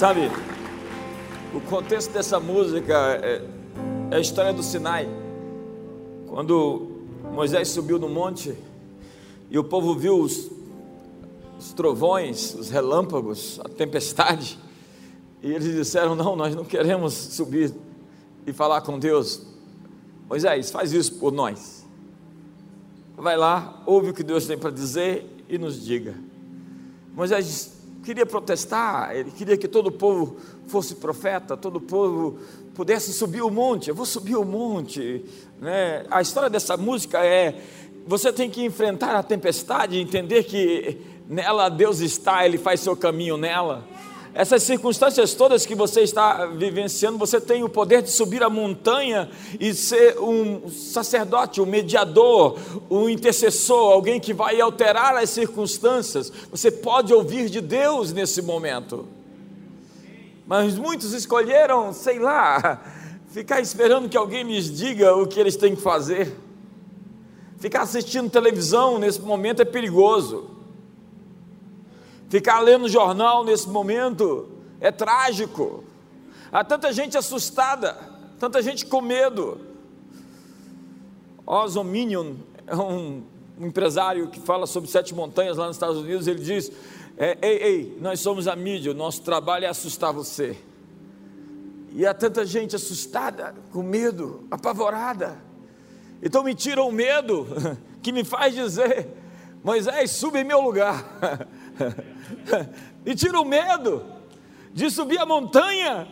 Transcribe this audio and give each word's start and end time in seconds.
Sabe, 0.00 0.30
o 1.54 1.60
contexto 1.60 2.10
dessa 2.10 2.40
música 2.40 2.94
é, 3.22 3.44
é, 4.10 4.16
a 4.16 4.18
história 4.18 4.50
do 4.50 4.62
Sinai. 4.62 5.06
Quando 6.26 7.04
Moisés 7.34 7.68
subiu 7.68 7.98
no 7.98 8.08
monte 8.08 8.56
e 9.50 9.58
o 9.58 9.62
povo 9.62 9.94
viu 9.94 10.18
os, 10.18 10.50
os 11.58 11.74
trovões, 11.74 12.54
os 12.54 12.70
relâmpagos, 12.70 13.60
a 13.62 13.68
tempestade, 13.68 14.58
e 15.42 15.52
eles 15.52 15.70
disseram: 15.70 16.14
Não, 16.14 16.34
nós 16.34 16.56
não 16.56 16.64
queremos 16.64 17.12
subir 17.12 17.70
e 18.46 18.54
falar 18.54 18.80
com 18.80 18.98
Deus. 18.98 19.42
Moisés, 20.30 20.70
faz 20.70 20.94
isso 20.94 21.16
por 21.16 21.30
nós. 21.30 21.86
Vai 23.18 23.36
lá, 23.36 23.82
ouve 23.84 24.08
o 24.08 24.14
que 24.14 24.22
Deus 24.22 24.46
tem 24.46 24.56
para 24.56 24.70
dizer 24.70 25.44
e 25.46 25.58
nos 25.58 25.84
diga. 25.84 26.14
Moisés 27.14 27.79
queria 28.04 28.26
protestar, 28.26 29.14
ele 29.14 29.30
queria 29.30 29.56
que 29.56 29.68
todo 29.68 29.88
o 29.88 29.92
povo 29.92 30.36
fosse 30.66 30.94
profeta, 30.94 31.56
todo 31.56 31.76
o 31.76 31.80
povo 31.80 32.38
pudesse 32.74 33.12
subir 33.12 33.42
o 33.42 33.50
monte. 33.50 33.88
Eu 33.88 33.94
vou 33.94 34.06
subir 34.06 34.36
o 34.36 34.44
monte. 34.44 35.24
Né? 35.60 36.04
A 36.10 36.20
história 36.22 36.48
dessa 36.48 36.76
música 36.76 37.24
é: 37.24 37.60
você 38.06 38.32
tem 38.32 38.50
que 38.50 38.64
enfrentar 38.64 39.14
a 39.14 39.22
tempestade, 39.22 39.98
entender 39.98 40.44
que 40.44 41.00
nela 41.28 41.68
Deus 41.68 42.00
está, 42.00 42.44
Ele 42.44 42.58
faz 42.58 42.80
seu 42.80 42.96
caminho 42.96 43.36
nela. 43.36 43.84
Essas 44.32 44.62
circunstâncias 44.62 45.34
todas 45.34 45.66
que 45.66 45.74
você 45.74 46.02
está 46.02 46.46
vivenciando, 46.46 47.18
você 47.18 47.40
tem 47.40 47.64
o 47.64 47.68
poder 47.68 48.00
de 48.02 48.10
subir 48.10 48.42
a 48.44 48.48
montanha 48.48 49.28
e 49.58 49.74
ser 49.74 50.18
um 50.20 50.70
sacerdote, 50.70 51.60
um 51.60 51.66
mediador, 51.66 52.56
um 52.88 53.08
intercessor, 53.08 53.92
alguém 53.92 54.20
que 54.20 54.32
vai 54.32 54.60
alterar 54.60 55.16
as 55.16 55.30
circunstâncias. 55.30 56.32
Você 56.50 56.70
pode 56.70 57.12
ouvir 57.12 57.50
de 57.50 57.60
Deus 57.60 58.12
nesse 58.12 58.40
momento. 58.40 59.06
Mas 60.46 60.78
muitos 60.78 61.12
escolheram, 61.12 61.92
sei 61.92 62.20
lá, 62.20 62.82
ficar 63.30 63.60
esperando 63.60 64.08
que 64.08 64.16
alguém 64.16 64.44
lhes 64.44 64.72
diga 64.72 65.14
o 65.14 65.26
que 65.26 65.40
eles 65.40 65.56
têm 65.56 65.74
que 65.74 65.82
fazer. 65.82 66.36
Ficar 67.58 67.82
assistindo 67.82 68.30
televisão 68.30 68.96
nesse 68.96 69.20
momento 69.20 69.60
é 69.60 69.64
perigoso. 69.64 70.59
Ficar 72.30 72.60
lendo 72.60 72.88
jornal 72.88 73.44
nesse 73.44 73.68
momento 73.68 74.48
é 74.80 74.92
trágico. 74.92 75.82
Há 76.52 76.62
tanta 76.62 76.92
gente 76.92 77.18
assustada, 77.18 77.98
tanta 78.38 78.62
gente 78.62 78.86
com 78.86 79.00
medo. 79.00 79.60
Oz 81.44 81.74
Ominion 81.74 82.34
é 82.68 82.76
um 82.76 83.24
empresário 83.58 84.28
que 84.28 84.38
fala 84.38 84.64
sobre 84.68 84.88
sete 84.88 85.12
montanhas 85.12 85.56
lá 85.56 85.66
nos 85.66 85.74
Estados 85.74 85.96
Unidos. 85.98 86.28
Ele 86.28 86.38
diz: 86.38 86.70
é, 87.18 87.36
Ei, 87.42 87.56
ei, 87.56 87.98
nós 88.00 88.20
somos 88.20 88.46
a 88.46 88.54
mídia, 88.54 88.92
o 88.92 88.94
nosso 88.94 89.22
trabalho 89.22 89.64
é 89.64 89.68
assustar 89.68 90.12
você. 90.12 90.56
E 91.92 92.06
há 92.06 92.14
tanta 92.14 92.46
gente 92.46 92.76
assustada, 92.76 93.56
com 93.72 93.82
medo, 93.82 94.46
apavorada. 94.48 95.36
Então 96.22 96.44
me 96.44 96.54
tira 96.54 96.80
o 96.80 96.92
medo 96.92 97.48
que 98.00 98.12
me 98.12 98.22
faz 98.22 98.54
dizer: 98.54 99.08
Moisés, 99.64 100.12
suba 100.12 100.38
em 100.38 100.44
meu 100.44 100.60
lugar. 100.60 101.04
e 103.04 103.14
tira 103.14 103.40
o 103.40 103.44
medo 103.44 104.04
de 104.72 104.90
subir 104.90 105.18
a 105.18 105.26
montanha 105.26 106.06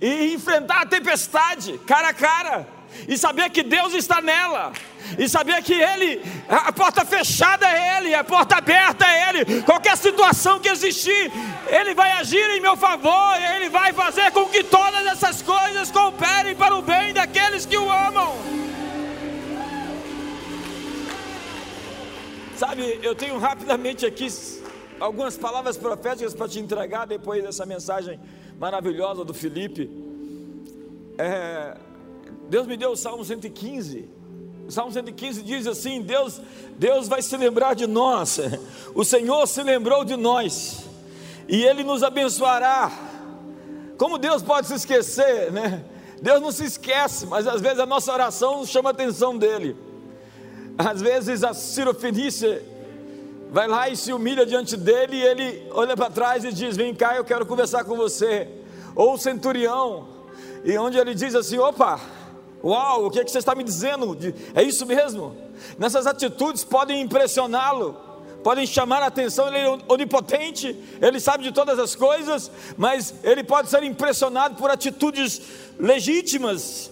e 0.00 0.34
enfrentar 0.34 0.82
a 0.82 0.86
tempestade 0.86 1.78
cara 1.78 2.08
a 2.08 2.14
cara 2.14 2.76
e 3.08 3.18
saber 3.18 3.50
que 3.50 3.62
Deus 3.62 3.94
está 3.94 4.20
nela. 4.20 4.72
E 5.18 5.28
saber 5.28 5.62
que 5.62 5.74
Ele, 5.74 6.20
a 6.48 6.72
porta 6.72 7.04
fechada 7.04 7.66
é 7.66 7.98
Ele, 7.98 8.14
a 8.14 8.24
porta 8.24 8.56
aberta 8.56 9.06
é 9.06 9.28
Ele. 9.28 9.62
Qualquer 9.62 9.96
situação 9.96 10.58
que 10.58 10.68
existir, 10.68 11.30
Ele 11.68 11.94
vai 11.94 12.10
agir 12.12 12.48
em 12.50 12.60
meu 12.60 12.76
favor. 12.76 13.36
Ele 13.54 13.68
vai 13.68 13.92
fazer 13.92 14.30
com 14.32 14.46
que 14.46 14.64
todas 14.64 15.06
essas 15.06 15.42
coisas 15.42 15.90
cooperem 15.90 16.56
para 16.56 16.74
o 16.74 16.82
bem 16.82 17.12
daqueles 17.12 17.66
que 17.66 17.76
o 17.76 17.90
amam. 17.90 18.34
Sabe, 22.56 22.98
eu 23.02 23.14
tenho 23.14 23.38
rapidamente 23.38 24.06
aqui 24.06 24.28
algumas 25.00 25.36
palavras 25.36 25.76
proféticas 25.76 26.34
para 26.34 26.48
te 26.48 26.58
entregar 26.58 27.06
depois 27.06 27.42
dessa 27.42 27.66
mensagem 27.66 28.18
maravilhosa 28.58 29.24
do 29.24 29.34
Felipe. 29.34 29.90
É, 31.18 31.76
Deus 32.48 32.66
me 32.66 32.76
deu 32.76 32.92
o 32.92 32.96
Salmo 32.96 33.24
115. 33.24 34.08
O 34.66 34.72
Salmo 34.72 34.92
115 34.92 35.42
diz 35.42 35.66
assim: 35.66 36.02
Deus, 36.02 36.40
Deus 36.78 37.08
vai 37.08 37.22
se 37.22 37.36
lembrar 37.36 37.74
de 37.74 37.86
nós. 37.86 38.38
O 38.94 39.04
Senhor 39.04 39.46
se 39.46 39.62
lembrou 39.62 40.04
de 40.04 40.16
nós 40.16 40.84
e 41.48 41.62
Ele 41.62 41.84
nos 41.84 42.02
abençoará. 42.02 42.90
Como 43.96 44.18
Deus 44.18 44.42
pode 44.42 44.66
se 44.66 44.74
esquecer, 44.74 45.52
né? 45.52 45.84
Deus 46.20 46.40
não 46.40 46.50
se 46.50 46.64
esquece, 46.64 47.26
mas 47.26 47.46
às 47.46 47.60
vezes 47.60 47.78
a 47.78 47.86
nossa 47.86 48.12
oração 48.12 48.64
chama 48.66 48.90
a 48.90 48.92
atenção 48.92 49.36
dele. 49.36 49.76
Às 50.78 51.00
vezes 51.00 51.44
a 51.44 51.54
Ciro 51.54 51.94
Fenícia 51.94 52.62
vai 53.50 53.66
lá 53.66 53.88
e 53.88 53.96
se 53.96 54.12
humilha 54.12 54.44
diante 54.44 54.76
dele, 54.76 55.16
e 55.16 55.22
ele 55.22 55.66
olha 55.72 55.96
para 55.96 56.10
trás 56.10 56.44
e 56.44 56.52
diz: 56.52 56.76
Vem 56.76 56.94
cá, 56.94 57.16
eu 57.16 57.24
quero 57.24 57.46
conversar 57.46 57.84
com 57.84 57.96
você. 57.96 58.48
Ou 58.94 59.14
o 59.14 59.18
centurião, 59.18 60.08
e 60.64 60.76
onde 60.78 60.98
ele 60.98 61.14
diz 61.14 61.34
assim: 61.34 61.58
Opa, 61.58 62.00
uau, 62.62 63.06
o 63.06 63.10
que, 63.10 63.20
é 63.20 63.24
que 63.24 63.30
você 63.30 63.38
está 63.38 63.54
me 63.54 63.64
dizendo? 63.64 64.16
É 64.54 64.62
isso 64.62 64.86
mesmo? 64.86 65.36
Nessas 65.78 66.06
atitudes 66.06 66.64
podem 66.64 67.00
impressioná-lo, 67.00 67.96
podem 68.42 68.66
chamar 68.66 69.02
a 69.02 69.06
atenção, 69.06 69.48
ele 69.48 69.58
é 69.58 69.78
onipotente, 69.88 70.76
ele 71.00 71.20
sabe 71.20 71.44
de 71.44 71.52
todas 71.52 71.78
as 71.78 71.94
coisas, 71.94 72.50
mas 72.76 73.14
ele 73.22 73.42
pode 73.42 73.68
ser 73.68 73.82
impressionado 73.82 74.56
por 74.56 74.70
atitudes 74.70 75.40
legítimas, 75.78 76.90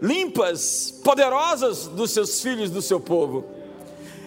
limpas, 0.00 1.00
poderosas 1.04 1.86
dos 1.86 2.10
seus 2.10 2.40
filhos, 2.40 2.70
do 2.70 2.82
seu 2.82 3.00
povo. 3.00 3.44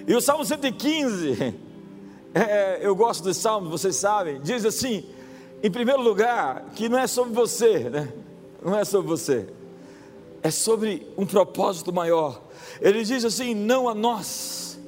E 0.08 0.16
o 0.16 0.22
Salmo 0.22 0.46
115, 0.46 1.56
é, 2.34 2.80
eu 2.82 2.96
gosto 2.96 3.24
dos 3.24 3.38
salmos, 3.38 3.70
vocês 3.70 3.96
sabem, 3.96 4.40
diz 4.42 4.64
assim, 4.66 5.04
em 5.64 5.72
primeiro 5.72 6.02
lugar, 6.02 6.66
que 6.76 6.88
não 6.88 7.00
é 7.00 7.08
sobre 7.08 7.34
você, 7.34 7.90
né? 7.90 8.14
Não 8.64 8.78
é 8.78 8.86
sobre 8.86 9.08
você, 9.08 9.48
é 10.44 10.52
sobre 10.52 11.08
um 11.18 11.26
propósito 11.26 11.92
maior. 11.92 12.42
Ele 12.82 13.04
diz 13.04 13.24
assim: 13.26 13.54
não 13.54 13.88
a 13.88 13.96
nós, 13.96 14.80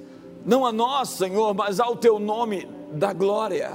não 0.45 0.65
a 0.65 0.71
nós, 0.71 1.09
Senhor, 1.09 1.53
mas 1.53 1.79
ao 1.79 1.95
teu 1.95 2.19
nome 2.19 2.67
da 2.91 3.13
glória. 3.13 3.73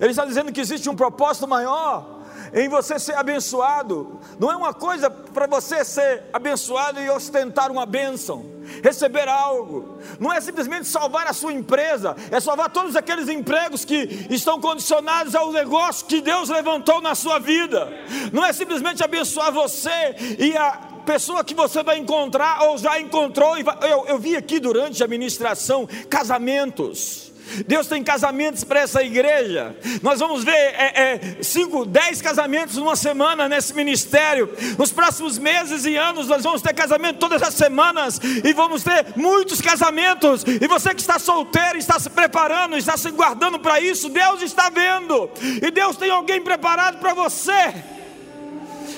Ele 0.00 0.10
está 0.10 0.24
dizendo 0.24 0.52
que 0.52 0.60
existe 0.60 0.88
um 0.88 0.96
propósito 0.96 1.46
maior 1.48 2.17
em 2.52 2.68
você 2.68 2.98
ser 2.98 3.14
abençoado. 3.14 4.18
Não 4.38 4.50
é 4.50 4.56
uma 4.56 4.74
coisa 4.74 5.10
para 5.10 5.46
você 5.46 5.84
ser 5.84 6.24
abençoado 6.32 7.00
e 7.00 7.10
ostentar 7.10 7.70
uma 7.70 7.86
bênção, 7.86 8.44
receber 8.82 9.28
algo. 9.28 9.98
Não 10.18 10.32
é 10.32 10.40
simplesmente 10.40 10.86
salvar 10.86 11.26
a 11.26 11.32
sua 11.32 11.52
empresa, 11.52 12.16
é 12.30 12.40
salvar 12.40 12.70
todos 12.70 12.96
aqueles 12.96 13.28
empregos 13.28 13.84
que 13.84 14.26
estão 14.30 14.60
condicionados 14.60 15.34
ao 15.34 15.52
negócio 15.52 16.06
que 16.06 16.20
Deus 16.20 16.48
levantou 16.48 17.00
na 17.00 17.14
sua 17.14 17.38
vida. 17.38 17.92
Não 18.32 18.44
é 18.44 18.52
simplesmente 18.52 19.02
abençoar 19.02 19.52
você 19.52 20.16
e 20.38 20.56
a 20.56 20.88
pessoa 21.04 21.42
que 21.42 21.54
você 21.54 21.82
vai 21.82 21.98
encontrar 21.98 22.62
ou 22.64 22.76
já 22.76 23.00
encontrou. 23.00 23.56
Eu, 23.56 24.06
eu 24.06 24.18
vi 24.18 24.36
aqui 24.36 24.60
durante 24.60 25.02
a 25.02 25.08
ministração 25.08 25.88
casamentos 26.10 27.27
Deus 27.66 27.86
tem 27.86 28.02
casamentos 28.02 28.64
para 28.64 28.80
essa 28.80 29.02
igreja. 29.02 29.76
Nós 30.02 30.20
vamos 30.20 30.44
ver 30.44 30.52
é, 30.52 30.92
é, 30.94 31.42
cinco, 31.42 31.84
dez 31.84 32.20
casamentos 32.20 32.76
numa 32.76 32.96
semana 32.96 33.48
nesse 33.48 33.74
ministério. 33.74 34.52
Nos 34.78 34.92
próximos 34.92 35.38
meses 35.38 35.84
e 35.84 35.96
anos 35.96 36.28
nós 36.28 36.42
vamos 36.42 36.62
ter 36.62 36.74
casamento 36.74 37.18
todas 37.18 37.42
as 37.42 37.54
semanas 37.54 38.20
e 38.44 38.52
vamos 38.52 38.82
ter 38.82 39.06
muitos 39.16 39.60
casamentos. 39.60 40.44
E 40.44 40.66
você 40.66 40.94
que 40.94 41.00
está 41.00 41.18
solteiro, 41.18 41.78
está 41.78 41.98
se 41.98 42.10
preparando, 42.10 42.76
está 42.76 42.96
se 42.96 43.10
guardando 43.10 43.58
para 43.58 43.80
isso, 43.80 44.08
Deus 44.08 44.42
está 44.42 44.70
vendo. 44.70 45.30
E 45.62 45.70
Deus 45.70 45.96
tem 45.96 46.10
alguém 46.10 46.40
preparado 46.40 46.98
para 46.98 47.14
você 47.14 47.97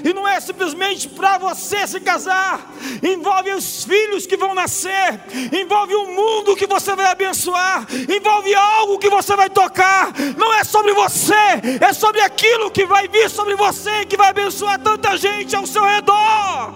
e 0.04 0.12
não 0.12 0.26
é 0.26 0.40
simplesmente 0.40 1.08
para 1.08 1.38
você 1.38 1.86
se 1.86 2.00
casar, 2.00 2.72
envolve 3.02 3.52
os 3.52 3.84
filhos 3.84 4.26
que 4.26 4.36
vão 4.36 4.54
nascer, 4.54 5.20
envolve 5.52 5.94
o 5.94 6.06
mundo 6.06 6.56
que 6.56 6.66
você 6.66 6.94
vai 6.94 7.06
abençoar, 7.06 7.86
envolve 8.08 8.54
algo 8.54 8.98
que 8.98 9.08
você 9.08 9.36
vai 9.36 9.50
tocar, 9.50 10.12
não 10.36 10.52
é 10.54 10.64
sobre 10.64 10.92
você, 10.92 11.34
é 11.80 11.92
sobre 11.92 12.20
aquilo 12.20 12.70
que 12.70 12.86
vai 12.86 13.08
vir 13.08 13.28
sobre 13.30 13.54
você, 13.54 14.04
que 14.04 14.16
vai 14.16 14.30
abençoar 14.30 14.78
tanta 14.78 15.16
gente 15.16 15.54
ao 15.54 15.66
seu 15.66 15.84
redor. 15.84 16.74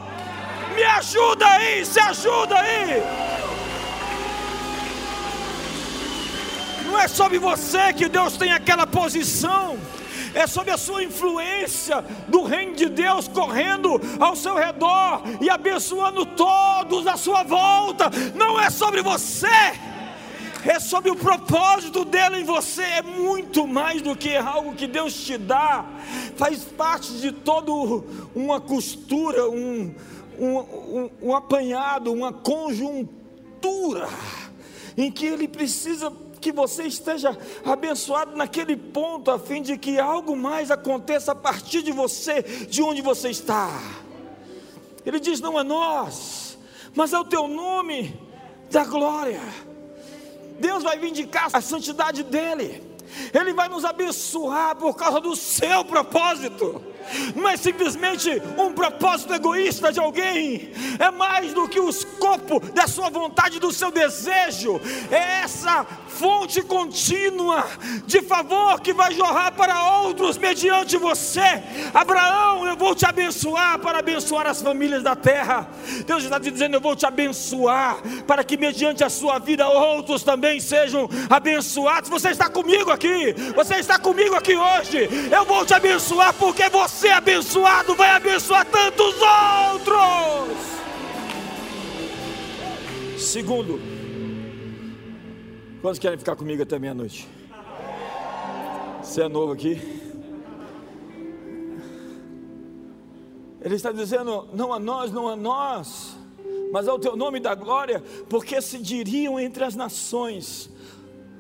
Me 0.75 0.83
ajuda 0.83 1.47
aí, 1.47 1.87
se 1.87 2.01
ajuda 2.01 2.59
aí. 2.59 3.03
Não 6.85 7.01
é 7.01 7.09
sobre 7.09 7.39
você 7.39 7.93
que 7.93 8.09
Deus 8.09 8.37
tem 8.37 8.53
aquela 8.53 8.87
posição 8.87 9.79
é 10.35 10.47
sobre 10.47 10.73
a 10.73 10.77
sua 10.77 11.03
influência 11.03 12.05
do 12.29 12.43
reino 12.43 12.75
de 12.75 12.89
Deus 12.89 13.29
correndo 13.29 14.01
ao 14.19 14.35
seu 14.35 14.57
redor 14.57 15.23
e 15.41 15.49
abençoando 15.49 16.27
todos 16.27 17.07
à 17.07 17.17
sua 17.17 17.43
volta. 17.45 18.11
Não 18.35 18.61
é 18.61 18.69
sobre 18.69 19.01
você. 19.01 19.47
é 20.67 20.81
sobre 20.81 21.11
o 21.11 21.17
propósito 21.17 22.05
dele 22.05 22.41
em 22.41 22.45
você, 22.45 22.83
é 22.83 23.03
muito 23.03 23.67
mais 23.67 24.01
do 24.01 24.17
que 24.17 24.35
algo 24.35 24.75
que 24.75 24.87
Deus 24.87 25.13
te 25.13 25.37
dá, 25.37 25.85
faz 26.37 26.65
parte 26.65 27.13
de 27.19 27.31
todo 27.31 28.03
uma 28.35 28.59
costura, 28.59 29.47
um, 29.51 29.95
um, 30.39 30.59
um, 30.59 31.11
um 31.21 31.37
apanhado, 31.37 32.11
uma 32.11 32.33
conjuntura, 32.33 34.09
em 34.97 35.13
que 35.13 35.27
Ele 35.27 35.47
precisa 35.47 36.11
que 36.45 36.53
você 36.53 36.83
esteja 36.83 37.35
abençoado 37.65 38.37
naquele 38.37 38.77
ponto, 38.77 39.31
a 39.31 39.39
fim 39.39 39.63
de 39.63 39.79
que 39.79 39.99
algo 39.99 40.37
mais 40.37 40.71
aconteça 40.71 41.33
a 41.33 41.35
partir 41.35 41.81
de 41.81 41.91
você, 41.91 42.43
de 42.43 42.83
onde 42.83 43.01
você 43.01 43.31
está. 43.31 43.71
Ele 45.07 45.19
diz: 45.19 45.41
não 45.41 45.59
é 45.59 45.63
nós, 45.63 46.59
mas 46.95 47.15
é 47.15 47.19
o 47.19 47.25
teu 47.25 47.49
nome 47.49 48.21
da 48.71 48.85
glória. 48.85 49.41
Deus 50.61 50.83
vai 50.83 50.99
vindicar 50.99 51.49
a 51.51 51.63
santidade 51.63 52.23
dEle, 52.23 52.83
Ele 53.33 53.55
vai 53.55 53.71
nos 53.71 53.87
abençoar 53.87 54.77
por 54.77 54.95
causa 54.95 55.23
do 55.23 55.35
seu 55.35 55.83
propósito 55.83 56.95
não 57.35 57.49
é 57.49 57.57
simplesmente 57.57 58.31
um 58.59 58.73
propósito 58.73 59.35
egoísta 59.35 59.93
de 59.93 60.01
alguém, 60.01 60.73
é 60.99 61.11
mais 61.11 61.53
do 61.53 61.69
que 61.69 61.81
o 61.81 61.89
escopo 62.25 62.61
da 62.73 62.87
sua 62.87 63.11
vontade, 63.11 63.61
do 63.61 63.71
seu 63.71 63.91
desejo, 63.91 64.81
é 65.11 65.43
essa 65.43 65.87
fonte 66.09 66.63
contínua 66.63 67.67
de 68.07 68.23
favor 68.23 68.81
que 68.81 68.95
vai 68.95 69.13
jorrar 69.13 69.53
para 69.53 69.99
outros 70.01 70.39
mediante 70.39 70.97
você. 70.97 71.63
Abraão, 71.93 72.67
eu 72.67 72.77
vou 72.77 72.95
te 72.95 73.05
abençoar 73.05 73.79
para 73.79 73.99
abençoar 73.99 74.47
as 74.47 74.63
famílias 74.63 75.03
da 75.03 75.15
terra. 75.15 75.69
Deus 76.07 76.25
está 76.25 76.41
te 76.41 76.51
dizendo: 76.51 76.77
eu 76.77 76.81
vou 76.81 76.97
te 76.97 77.05
abençoar 77.05 77.99
para 78.27 78.43
que 78.43 78.57
mediante 78.57 79.05
a 79.05 79.11
sua 79.11 79.39
vida 79.39 79.69
outros 79.69 80.23
também 80.23 80.61
sejam 80.61 81.09
abençoados. 81.29 82.09
Você 82.09 82.31
está 82.31 82.49
comigo 82.49 82.91
aqui, 82.91 83.35
você 83.55 83.77
está 83.77 83.99
comigo 83.99 84.35
aqui 84.35 84.57
hoje. 84.57 85.09
Eu 85.31 85.45
vou 85.45 85.67
te 85.67 85.75
abençoar 85.75 86.33
porque 86.35 86.71
você 86.71 87.09
abençoado 87.09 87.95
vai 87.95 88.11
abençoar 88.11 88.65
tantos 88.65 89.15
outros. 89.73 90.74
Segundo, 93.25 93.81
quantos 95.81 95.99
querem 95.99 96.19
ficar 96.19 96.37
comigo 96.37 96.63
até 96.63 96.79
meia-noite? 96.79 97.27
Você 99.03 99.23
é 99.23 99.29
novo 99.29 99.53
aqui? 99.53 99.81
Ele 103.63 103.75
está 103.75 103.93
dizendo: 103.93 104.47
não 104.53 104.75
a 104.75 104.79
nós, 104.79 105.11
não 105.11 105.27
a 105.27 105.35
nós, 105.35 106.15
mas 106.71 106.87
ao 106.87 106.99
teu 106.99 107.17
nome 107.17 107.41
da 107.41 107.55
glória, 107.55 108.05
porque 108.29 108.61
se 108.61 108.77
diriam 108.77 109.41
entre 109.41 109.65
as 109.65 109.75
nações. 109.75 110.69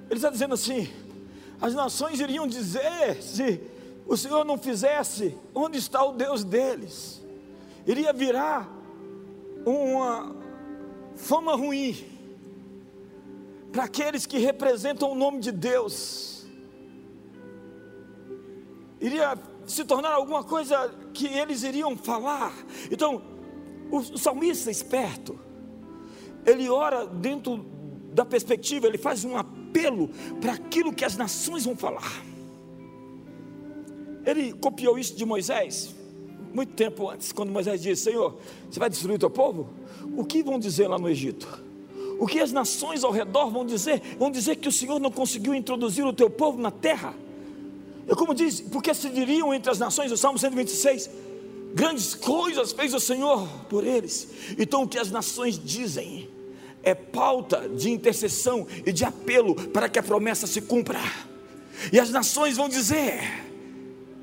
Ele 0.08 0.16
está 0.16 0.30
dizendo 0.30 0.54
assim: 0.54 0.88
as 1.60 1.74
nações 1.74 2.18
iriam 2.18 2.48
dizer 2.48 3.22
se 3.22 3.60
o 4.06 4.16
Senhor 4.16 4.42
não 4.42 4.56
fizesse, 4.56 5.36
onde 5.54 5.76
está 5.76 6.02
o 6.02 6.12
Deus 6.12 6.44
deles? 6.44 7.22
Iria 7.86 8.12
virar 8.12 8.72
uma 9.66 10.43
fama 11.16 11.54
ruim 11.54 11.96
para 13.72 13.84
aqueles 13.84 14.24
que 14.24 14.38
representam 14.38 15.10
o 15.10 15.14
nome 15.14 15.40
de 15.40 15.50
Deus. 15.50 16.46
Iria 19.00 19.36
se 19.66 19.84
tornar 19.84 20.12
alguma 20.12 20.44
coisa 20.44 20.88
que 21.12 21.26
eles 21.26 21.62
iriam 21.62 21.96
falar. 21.96 22.54
Então, 22.90 23.22
o 23.90 24.18
salmista 24.18 24.70
esperto, 24.70 25.38
ele 26.46 26.68
ora 26.68 27.06
dentro 27.06 27.66
da 28.12 28.24
perspectiva, 28.24 28.86
ele 28.86 28.98
faz 28.98 29.24
um 29.24 29.36
apelo 29.36 30.08
para 30.40 30.52
aquilo 30.52 30.92
que 30.92 31.04
as 31.04 31.16
nações 31.16 31.64
vão 31.64 31.76
falar. 31.76 32.24
Ele 34.24 34.52
copiou 34.52 34.98
isso 34.98 35.16
de 35.16 35.24
Moisés, 35.24 35.94
muito 36.54 36.72
tempo 36.74 37.10
antes, 37.10 37.32
quando 37.32 37.50
Moisés 37.50 37.82
disse: 37.82 38.04
Senhor, 38.04 38.36
você 38.70 38.78
vai 38.78 38.88
destruir 38.88 39.16
o 39.16 39.18
teu 39.18 39.30
povo? 39.30 39.68
O 40.16 40.24
que 40.24 40.42
vão 40.42 40.58
dizer 40.58 40.86
lá 40.86 40.98
no 40.98 41.08
Egito? 41.08 41.62
O 42.18 42.26
que 42.26 42.38
as 42.38 42.52
nações 42.52 43.02
ao 43.02 43.10
redor 43.10 43.50
vão 43.50 43.66
dizer? 43.66 44.00
Vão 44.18 44.30
dizer 44.30 44.56
que 44.56 44.68
o 44.68 44.72
Senhor 44.72 45.00
não 45.00 45.10
conseguiu 45.10 45.52
introduzir 45.52 46.04
o 46.06 46.12
teu 46.12 46.30
povo 46.30 46.60
na 46.60 46.70
terra. 46.70 47.12
É 48.06 48.14
como 48.14 48.32
diz, 48.32 48.60
porque 48.60 48.94
se 48.94 49.08
diriam 49.08 49.52
entre 49.52 49.70
as 49.70 49.78
nações, 49.78 50.12
o 50.12 50.16
Salmo 50.16 50.38
126, 50.38 51.10
grandes 51.74 52.14
coisas 52.14 52.72
fez 52.72 52.94
o 52.94 53.00
Senhor 53.00 53.48
por 53.68 53.84
eles. 53.84 54.28
Então 54.56 54.84
o 54.84 54.88
que 54.88 54.98
as 54.98 55.10
nações 55.10 55.58
dizem 55.58 56.28
é 56.84 56.94
pauta 56.94 57.68
de 57.68 57.90
intercessão 57.90 58.66
e 58.86 58.92
de 58.92 59.04
apelo 59.04 59.54
para 59.70 59.88
que 59.88 59.98
a 59.98 60.02
promessa 60.02 60.46
se 60.46 60.60
cumpra. 60.60 61.00
E 61.92 61.98
as 61.98 62.10
nações 62.10 62.56
vão 62.56 62.68
dizer: 62.68 63.20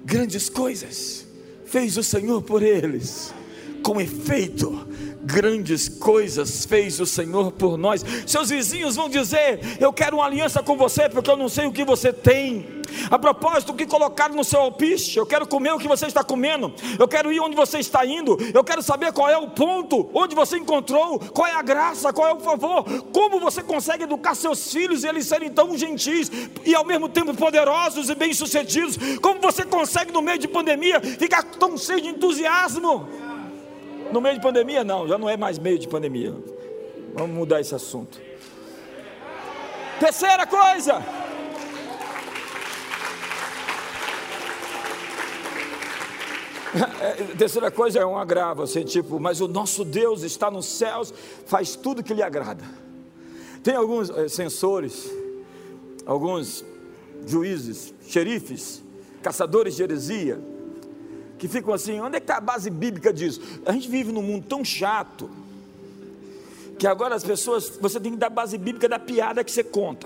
grandes 0.05 0.47
coisas 0.47 1.30
fez 1.71 1.95
o 1.95 2.03
Senhor 2.03 2.41
por 2.41 2.61
eles. 2.61 3.33
Com 3.81 3.99
efeito, 3.99 4.85
grandes 5.23 5.87
coisas 5.87 6.65
fez 6.65 6.99
o 6.99 7.05
Senhor 7.05 7.51
por 7.51 7.77
nós. 7.77 8.03
Seus 8.25 8.49
vizinhos 8.49 8.95
vão 8.95 9.09
dizer: 9.09 9.59
Eu 9.79 9.93
quero 9.93 10.17
uma 10.17 10.25
aliança 10.25 10.61
com 10.63 10.75
você, 10.75 11.07
porque 11.09 11.29
eu 11.29 11.37
não 11.37 11.49
sei 11.49 11.65
o 11.65 11.71
que 11.71 11.83
você 11.83 12.11
tem. 12.11 12.81
A 13.09 13.17
propósito, 13.17 13.71
o 13.71 13.75
que 13.75 13.85
colocaram 13.85 14.35
no 14.35 14.43
seu 14.43 14.59
alpiste, 14.59 15.17
eu 15.17 15.25
quero 15.25 15.47
comer 15.47 15.71
o 15.71 15.79
que 15.79 15.87
você 15.87 16.07
está 16.07 16.23
comendo, 16.23 16.73
eu 16.99 17.07
quero 17.07 17.31
ir 17.31 17.39
onde 17.39 17.55
você 17.55 17.79
está 17.79 18.05
indo, 18.05 18.37
eu 18.53 18.63
quero 18.63 18.81
saber 18.81 19.13
qual 19.13 19.29
é 19.29 19.37
o 19.37 19.49
ponto, 19.49 20.09
onde 20.13 20.35
você 20.35 20.57
encontrou, 20.57 21.17
qual 21.19 21.47
é 21.47 21.55
a 21.55 21.61
graça, 21.61 22.11
qual 22.11 22.27
é 22.27 22.33
o 22.33 22.39
favor, 22.39 22.83
como 23.13 23.39
você 23.39 23.63
consegue 23.63 24.03
educar 24.03 24.35
seus 24.35 24.71
filhos 24.71 25.03
e 25.03 25.07
eles 25.07 25.25
serem 25.25 25.49
tão 25.49 25.77
gentis 25.77 26.29
e 26.65 26.75
ao 26.75 26.85
mesmo 26.85 27.07
tempo 27.07 27.33
poderosos 27.33 28.09
e 28.09 28.15
bem-sucedidos, 28.15 28.97
como 29.21 29.39
você 29.39 29.63
consegue 29.63 30.11
no 30.11 30.21
meio 30.21 30.37
de 30.37 30.47
pandemia 30.47 30.99
ficar 30.99 31.43
tão 31.43 31.77
cheio 31.77 32.01
de 32.01 32.09
entusiasmo. 32.09 33.30
No 34.11 34.19
meio 34.19 34.35
de 34.35 34.41
pandemia, 34.41 34.83
não, 34.83 35.07
já 35.07 35.17
não 35.17 35.29
é 35.29 35.37
mais 35.37 35.57
meio 35.57 35.79
de 35.79 35.87
pandemia. 35.87 36.35
Vamos 37.13 37.35
mudar 37.35 37.61
esse 37.61 37.73
assunto. 37.73 38.19
Terceira 39.99 40.45
coisa. 40.45 41.01
É, 47.01 47.13
terceira 47.35 47.69
coisa 47.69 47.99
é 47.99 48.05
um 48.05 48.17
agravo, 48.17 48.61
assim, 48.61 48.85
tipo, 48.85 49.19
mas 49.19 49.41
o 49.41 49.47
nosso 49.47 49.83
Deus 49.83 50.21
está 50.21 50.49
nos 50.49 50.65
céus, 50.67 51.13
faz 51.45 51.75
tudo 51.75 52.01
que 52.01 52.13
lhe 52.13 52.23
agrada. 52.23 52.63
Tem 53.61 53.75
alguns 53.75 54.09
é, 54.09 54.29
censores, 54.29 55.11
alguns 56.05 56.63
juízes, 57.25 57.93
xerifes, 58.07 58.81
caçadores 59.21 59.75
de 59.75 59.83
heresia, 59.83 60.39
que 61.41 61.47
ficam 61.47 61.73
assim: 61.73 61.99
onde 61.99 62.17
é 62.17 62.19
que 62.19 62.25
está 62.25 62.37
a 62.37 62.41
base 62.41 62.69
bíblica 62.69 63.11
disso? 63.11 63.41
A 63.65 63.71
gente 63.71 63.89
vive 63.89 64.11
num 64.11 64.21
mundo 64.21 64.45
tão 64.47 64.63
chato, 64.63 65.27
que 66.77 66.85
agora 66.85 67.15
as 67.15 67.23
pessoas, 67.23 67.79
você 67.81 67.99
tem 67.99 68.11
que 68.11 68.19
dar 68.19 68.29
base 68.29 68.59
bíblica 68.59 68.87
da 68.87 68.99
piada 68.99 69.43
que 69.43 69.51
você 69.51 69.63
conta. 69.63 70.05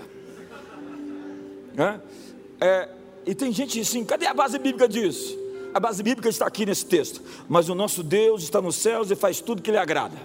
É, 2.61 2.87
e 3.25 3.35
tem 3.35 3.51
gente 3.51 3.81
assim: 3.81 4.05
cadê 4.05 4.27
a 4.27 4.33
base 4.33 4.57
bíblica 4.57 4.87
disso? 4.87 5.37
A 5.73 5.79
base 5.79 6.01
bíblica 6.01 6.29
está 6.29 6.47
aqui 6.47 6.65
nesse 6.65 6.85
texto. 6.85 7.21
Mas 7.49 7.67
o 7.67 7.75
nosso 7.75 8.01
Deus 8.01 8.43
está 8.43 8.61
nos 8.61 8.77
céus 8.77 9.11
e 9.11 9.15
faz 9.15 9.41
tudo 9.41 9.61
que 9.61 9.71
lhe 9.71 9.77
agrada. 9.77 10.15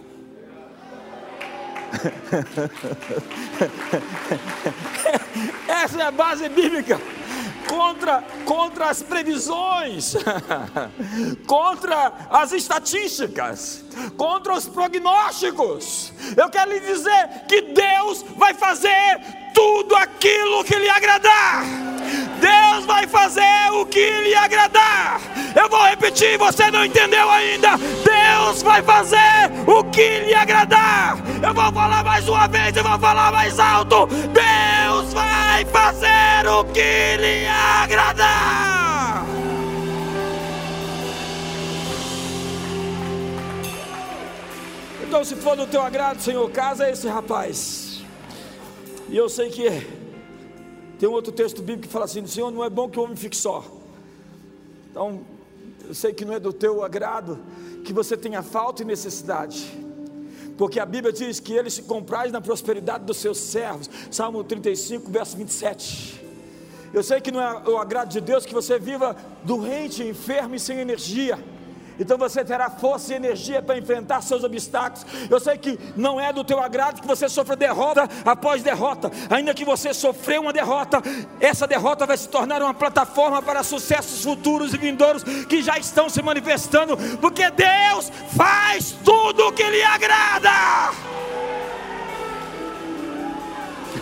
Essa 5.66 5.98
é 5.98 6.02
a 6.02 6.12
base 6.12 6.48
bíblica 6.48 7.00
contra, 7.68 8.22
contra 8.44 8.88
as 8.88 9.02
previsões, 9.02 10.14
contra 11.46 12.12
as 12.30 12.52
estatísticas, 12.52 13.84
contra 14.16 14.54
os 14.54 14.66
prognósticos. 14.66 16.12
Eu 16.36 16.48
quero 16.48 16.72
lhe 16.72 16.80
dizer 16.80 17.44
que 17.48 17.62
Deus 17.62 18.24
vai 18.36 18.54
fazer 18.54 19.20
tudo 19.54 19.94
aquilo 19.96 20.64
que 20.64 20.76
lhe 20.76 20.88
agradar. 20.88 21.64
Deus 22.40 22.86
vai 22.86 23.06
fazer 23.06 23.70
o 23.72 23.86
que 23.86 24.10
lhe 24.22 24.34
agradar. 24.34 25.20
Eu 25.54 25.68
vou 25.68 25.82
repetir, 25.84 26.38
você 26.38 26.70
não 26.70 26.84
entendeu 26.84 27.28
ainda. 27.30 27.76
Deus 27.76 28.62
vai 28.62 28.82
fazer 28.82 29.50
o 29.66 29.84
que 29.84 30.20
lhe 30.20 30.34
agradar. 30.34 31.18
Eu 31.42 31.54
vou 31.54 31.72
falar 31.72 32.02
mais 32.04 32.28
uma 32.28 32.48
vez 32.48 32.76
e 32.76 32.82
vou 32.82 32.98
falar 32.98 33.32
mais 33.32 33.58
alto. 33.58 34.06
Deus 34.06 35.12
vai 35.12 35.64
fazer 35.66 36.48
o 36.48 36.64
que 36.64 37.16
lhe 37.18 37.46
agradar. 37.46 39.26
Então, 45.02 45.24
se 45.24 45.34
for 45.34 45.56
do 45.56 45.66
teu 45.66 45.82
agrado, 45.82 46.20
Senhor, 46.20 46.48
casa 46.50 46.88
esse 46.88 47.08
rapaz. 47.08 48.00
E 49.08 49.16
eu 49.16 49.28
sei 49.28 49.50
que 49.50 49.99
tem 51.00 51.08
um 51.08 51.12
outro 51.12 51.32
texto 51.32 51.62
bíblico 51.62 51.86
que 51.86 51.92
fala 51.92 52.04
assim: 52.04 52.24
Senhor, 52.26 52.50
não 52.50 52.62
é 52.62 52.68
bom 52.68 52.86
que 52.86 52.98
o 52.98 53.02
homem 53.02 53.16
fique 53.16 53.36
só. 53.36 53.64
Então, 54.90 55.22
eu 55.88 55.94
sei 55.94 56.12
que 56.12 56.26
não 56.26 56.34
é 56.34 56.38
do 56.38 56.52
teu 56.52 56.84
agrado 56.84 57.38
que 57.86 57.92
você 57.92 58.18
tenha 58.18 58.42
falta 58.42 58.82
e 58.82 58.84
necessidade. 58.84 59.66
porque 60.58 60.78
a 60.78 60.84
Bíblia 60.84 61.10
diz 61.10 61.40
que 61.40 61.54
ele 61.54 61.70
se 61.70 61.82
compraz 61.84 62.30
na 62.30 62.38
prosperidade 62.38 63.06
dos 63.06 63.16
seus 63.16 63.38
servos. 63.38 63.88
Salmo 64.10 64.44
35, 64.44 65.10
verso 65.10 65.38
27. 65.38 66.22
Eu 66.92 67.02
sei 67.02 67.18
que 67.18 67.30
não 67.30 67.40
é 67.40 67.66
o 67.66 67.78
agrado 67.78 68.10
de 68.10 68.20
Deus 68.20 68.44
que 68.44 68.52
você 68.52 68.78
viva 68.78 69.16
doente, 69.42 70.02
enfermo 70.02 70.54
e 70.54 70.60
sem 70.60 70.80
energia. 70.80 71.42
Então 72.00 72.16
você 72.16 72.42
terá 72.42 72.70
força 72.70 73.12
e 73.12 73.16
energia 73.16 73.60
para 73.60 73.76
enfrentar 73.76 74.22
seus 74.22 74.42
obstáculos. 74.42 75.04
Eu 75.28 75.38
sei 75.38 75.58
que 75.58 75.78
não 75.94 76.18
é 76.18 76.32
do 76.32 76.42
teu 76.42 76.58
agrado 76.58 77.02
que 77.02 77.06
você 77.06 77.28
sofra 77.28 77.54
derrota 77.54 78.08
após 78.24 78.62
derrota. 78.62 79.10
Ainda 79.28 79.52
que 79.52 79.66
você 79.66 79.92
sofreu 79.92 80.40
uma 80.40 80.52
derrota, 80.52 81.02
essa 81.38 81.66
derrota 81.66 82.06
vai 82.06 82.16
se 82.16 82.26
tornar 82.26 82.62
uma 82.62 82.72
plataforma 82.72 83.42
para 83.42 83.62
sucessos 83.62 84.24
futuros 84.24 84.72
e 84.72 84.78
vindouros 84.78 85.22
que 85.22 85.62
já 85.62 85.76
estão 85.76 86.08
se 86.08 86.22
manifestando, 86.22 86.96
porque 87.18 87.50
Deus 87.50 88.10
faz 88.34 88.92
tudo 89.04 89.48
o 89.48 89.52
que 89.52 89.64
lhe 89.64 89.82
agrada. 89.82 90.50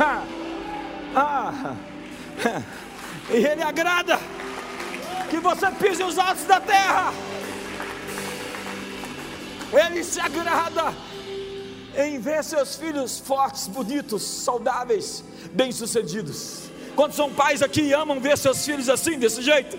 Ah, 0.00 0.22
ah, 1.16 1.74
e 3.32 3.36
Ele 3.44 3.62
agrada 3.62 4.20
que 5.28 5.38
você 5.38 5.68
pise 5.72 6.04
os 6.04 6.16
altos 6.16 6.44
da 6.44 6.60
terra. 6.60 7.12
Ele 9.72 10.02
se 10.02 10.20
agrada 10.20 10.94
em 11.96 12.18
ver 12.18 12.42
seus 12.44 12.76
filhos 12.76 13.18
fortes, 13.18 13.66
bonitos, 13.66 14.22
saudáveis, 14.22 15.24
bem-sucedidos. 15.52 16.68
Quantos 16.94 17.16
são 17.16 17.32
pais 17.32 17.62
aqui 17.62 17.82
e 17.82 17.92
amam 17.92 18.20
ver 18.20 18.36
seus 18.38 18.64
filhos 18.64 18.88
assim, 18.88 19.18
desse 19.18 19.42
jeito? 19.42 19.78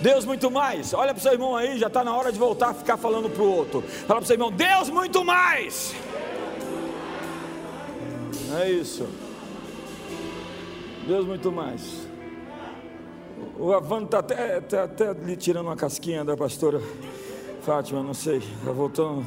Deus 0.00 0.24
muito 0.24 0.50
mais. 0.50 0.92
Olha 0.92 1.14
para 1.14 1.20
o 1.20 1.22
seu 1.22 1.32
irmão 1.32 1.56
aí, 1.56 1.78
já 1.78 1.86
está 1.86 2.04
na 2.04 2.16
hora 2.16 2.32
de 2.32 2.38
voltar 2.38 2.70
a 2.70 2.74
ficar 2.74 2.96
falando 2.96 3.30
para 3.30 3.42
o 3.42 3.50
outro. 3.50 3.82
Fala 3.82 4.20
para 4.20 4.24
o 4.24 4.26
seu 4.26 4.34
irmão, 4.34 4.52
Deus 4.52 4.90
muito 4.90 5.24
mais. 5.24 5.94
É 8.60 8.70
isso. 8.70 9.06
Deus 11.06 11.26
muito 11.26 11.50
mais. 11.52 12.06
O 13.58 13.72
Avano 13.72 14.06
está 14.06 14.18
até, 14.18 14.60
tá 14.60 14.84
até 14.84 15.12
lhe 15.12 15.36
tirando 15.36 15.66
uma 15.66 15.76
casquinha 15.76 16.24
da 16.24 16.36
pastora. 16.36 16.80
Fátima, 17.64 18.02
não 18.02 18.12
sei, 18.12 18.36
está 18.36 18.72
voltando, 18.72 19.24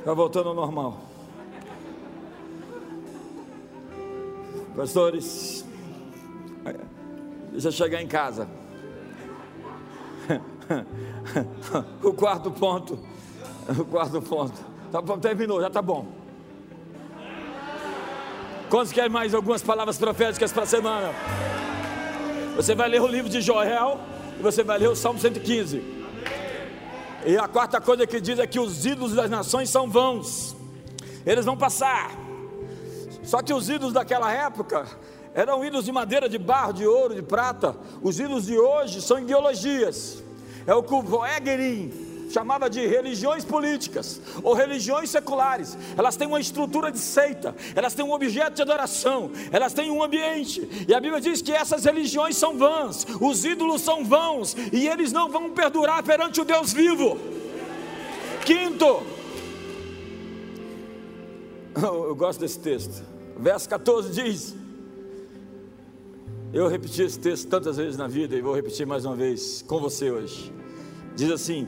está 0.00 0.12
voltando 0.12 0.50
ao 0.50 0.54
normal. 0.54 1.00
Pastores, 4.76 5.64
deixa 7.50 7.68
eu 7.68 7.72
chegar 7.72 8.02
em 8.02 8.06
casa. 8.06 8.46
o 12.04 12.12
quarto 12.12 12.50
ponto, 12.50 12.98
o 13.70 13.84
quarto 13.86 14.20
ponto. 14.20 14.60
Tá 14.92 15.00
terminou, 15.16 15.58
já 15.58 15.70
tá 15.70 15.80
bom. 15.80 16.08
Quantos 18.68 18.92
querem 18.92 19.08
mais 19.08 19.32
algumas 19.32 19.62
palavras 19.62 19.96
proféticas 19.96 20.52
para 20.52 20.64
a 20.64 20.66
semana? 20.66 21.10
Você 22.54 22.74
vai 22.74 22.90
ler 22.90 23.00
o 23.00 23.06
livro 23.06 23.30
de 23.30 23.40
Joel 23.40 23.98
e 24.38 24.42
você 24.42 24.62
vai 24.62 24.78
ler 24.78 24.90
o 24.90 24.94
Salmo 24.94 25.18
115. 25.18 25.95
E 27.26 27.36
a 27.36 27.48
quarta 27.48 27.80
coisa 27.80 28.06
que 28.06 28.20
diz 28.20 28.38
é 28.38 28.46
que 28.46 28.60
os 28.60 28.86
ídolos 28.86 29.12
das 29.12 29.28
nações 29.28 29.68
são 29.68 29.90
vãos, 29.90 30.54
eles 31.26 31.44
vão 31.44 31.56
passar. 31.56 32.12
Só 33.24 33.42
que 33.42 33.52
os 33.52 33.68
ídolos 33.68 33.92
daquela 33.92 34.32
época 34.32 34.86
eram 35.34 35.64
ídolos 35.64 35.84
de 35.84 35.90
madeira, 35.90 36.28
de 36.28 36.38
barro, 36.38 36.72
de 36.72 36.86
ouro, 36.86 37.16
de 37.16 37.22
prata. 37.22 37.74
Os 38.00 38.20
ídolos 38.20 38.46
de 38.46 38.56
hoje 38.56 39.02
são 39.02 39.18
ideologias. 39.18 40.22
É 40.64 40.72
o 40.72 40.84
Kuvoegerim, 40.84 42.05
chamava 42.36 42.68
de 42.68 42.86
religiões 42.86 43.46
políticas 43.46 44.20
ou 44.42 44.52
religiões 44.52 45.08
seculares. 45.08 45.76
Elas 45.96 46.16
têm 46.16 46.28
uma 46.28 46.38
estrutura 46.38 46.92
de 46.92 46.98
seita, 46.98 47.56
elas 47.74 47.94
têm 47.94 48.04
um 48.04 48.12
objeto 48.12 48.56
de 48.56 48.62
adoração, 48.62 49.30
elas 49.50 49.72
têm 49.72 49.90
um 49.90 50.02
ambiente. 50.02 50.68
E 50.86 50.92
a 50.92 51.00
Bíblia 51.00 51.18
diz 51.18 51.40
que 51.40 51.50
essas 51.50 51.86
religiões 51.86 52.36
são 52.36 52.58
vãs, 52.58 53.06
os 53.22 53.42
ídolos 53.42 53.80
são 53.80 54.04
vãos 54.04 54.54
e 54.70 54.86
eles 54.86 55.12
não 55.12 55.30
vão 55.30 55.50
perdurar 55.50 56.02
perante 56.02 56.38
o 56.38 56.44
Deus 56.44 56.74
vivo. 56.74 57.18
Quinto, 58.44 59.02
eu 61.74 62.14
gosto 62.14 62.40
desse 62.40 62.58
texto. 62.58 63.02
Verso 63.38 63.66
14 63.66 64.12
diz: 64.12 64.54
Eu 66.52 66.68
repeti 66.68 67.00
esse 67.00 67.18
texto 67.18 67.48
tantas 67.48 67.78
vezes 67.78 67.96
na 67.96 68.06
vida 68.06 68.36
e 68.36 68.42
vou 68.42 68.54
repetir 68.54 68.86
mais 68.86 69.06
uma 69.06 69.16
vez 69.16 69.64
com 69.66 69.80
você 69.80 70.10
hoje. 70.10 70.52
Diz 71.16 71.30
assim: 71.30 71.66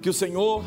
que 0.00 0.08
o 0.08 0.14
Senhor 0.14 0.64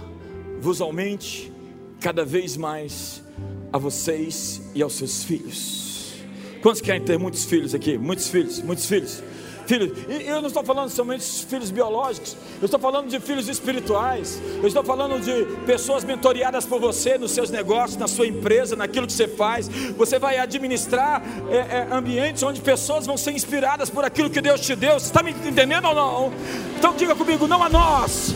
vos 0.60 0.80
aumente 0.80 1.52
cada 2.00 2.24
vez 2.24 2.56
mais 2.56 3.24
a 3.72 3.78
vocês 3.78 4.62
e 4.76 4.82
aos 4.82 4.94
seus 4.94 5.24
filhos. 5.24 6.14
Quantos 6.62 6.82
querem 6.82 7.02
ter 7.02 7.18
muitos 7.18 7.46
filhos 7.46 7.74
aqui? 7.74 7.98
Muitos 7.98 8.28
filhos, 8.28 8.62
muitos 8.62 8.86
filhos. 8.86 9.24
Filhos, 9.66 9.98
e 10.10 10.28
eu 10.28 10.42
não 10.42 10.48
estou 10.48 10.64
falando 10.64 10.90
somente 10.90 11.24
de 11.24 11.46
filhos 11.46 11.72
biológicos, 11.72 12.36
eu 12.62 12.66
estou 12.66 12.78
falando 12.78 13.08
de 13.10 13.18
filhos 13.22 13.48
espirituais, 13.48 14.42
eu 14.62 14.68
estou 14.68 14.84
falando 14.84 15.22
de 15.22 15.46
pessoas 15.66 16.04
mentoriadas 16.04 16.66
por 16.66 16.82
você 16.82 17.18
nos 17.18 17.32
seus 17.32 17.50
negócios, 17.50 17.96
na 17.96 18.08
sua 18.08 18.28
empresa, 18.28 18.76
naquilo 18.76 19.08
que 19.08 19.14
você 19.14 19.26
faz. 19.26 19.70
Você 19.98 20.20
vai 20.20 20.38
administrar 20.38 21.24
é, 21.50 21.56
é, 21.56 21.88
ambientes 21.92 22.44
onde 22.44 22.60
pessoas 22.60 23.06
vão 23.06 23.16
ser 23.16 23.32
inspiradas 23.32 23.90
por 23.90 24.04
aquilo 24.04 24.30
que 24.30 24.42
Deus 24.42 24.60
te 24.60 24.76
deu. 24.76 25.00
Você 25.00 25.06
está 25.06 25.24
me 25.24 25.32
entendendo 25.32 25.86
ou 25.86 25.96
não? 25.96 26.34
Então 26.78 26.94
diga 26.94 27.16
comigo, 27.16 27.48
não 27.48 27.64
a 27.64 27.70
nós 27.70 28.36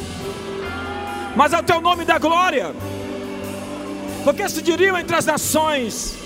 mas 1.38 1.53
ao 1.53 1.62
teu 1.62 1.79
nome 1.79 2.03
da 2.03 2.17
glória. 2.17 2.74
Porque 4.24 4.50
se 4.50 4.60
diriam 4.60 4.98
entre 4.98 5.15
as 5.15 5.25
nações: 5.25 6.17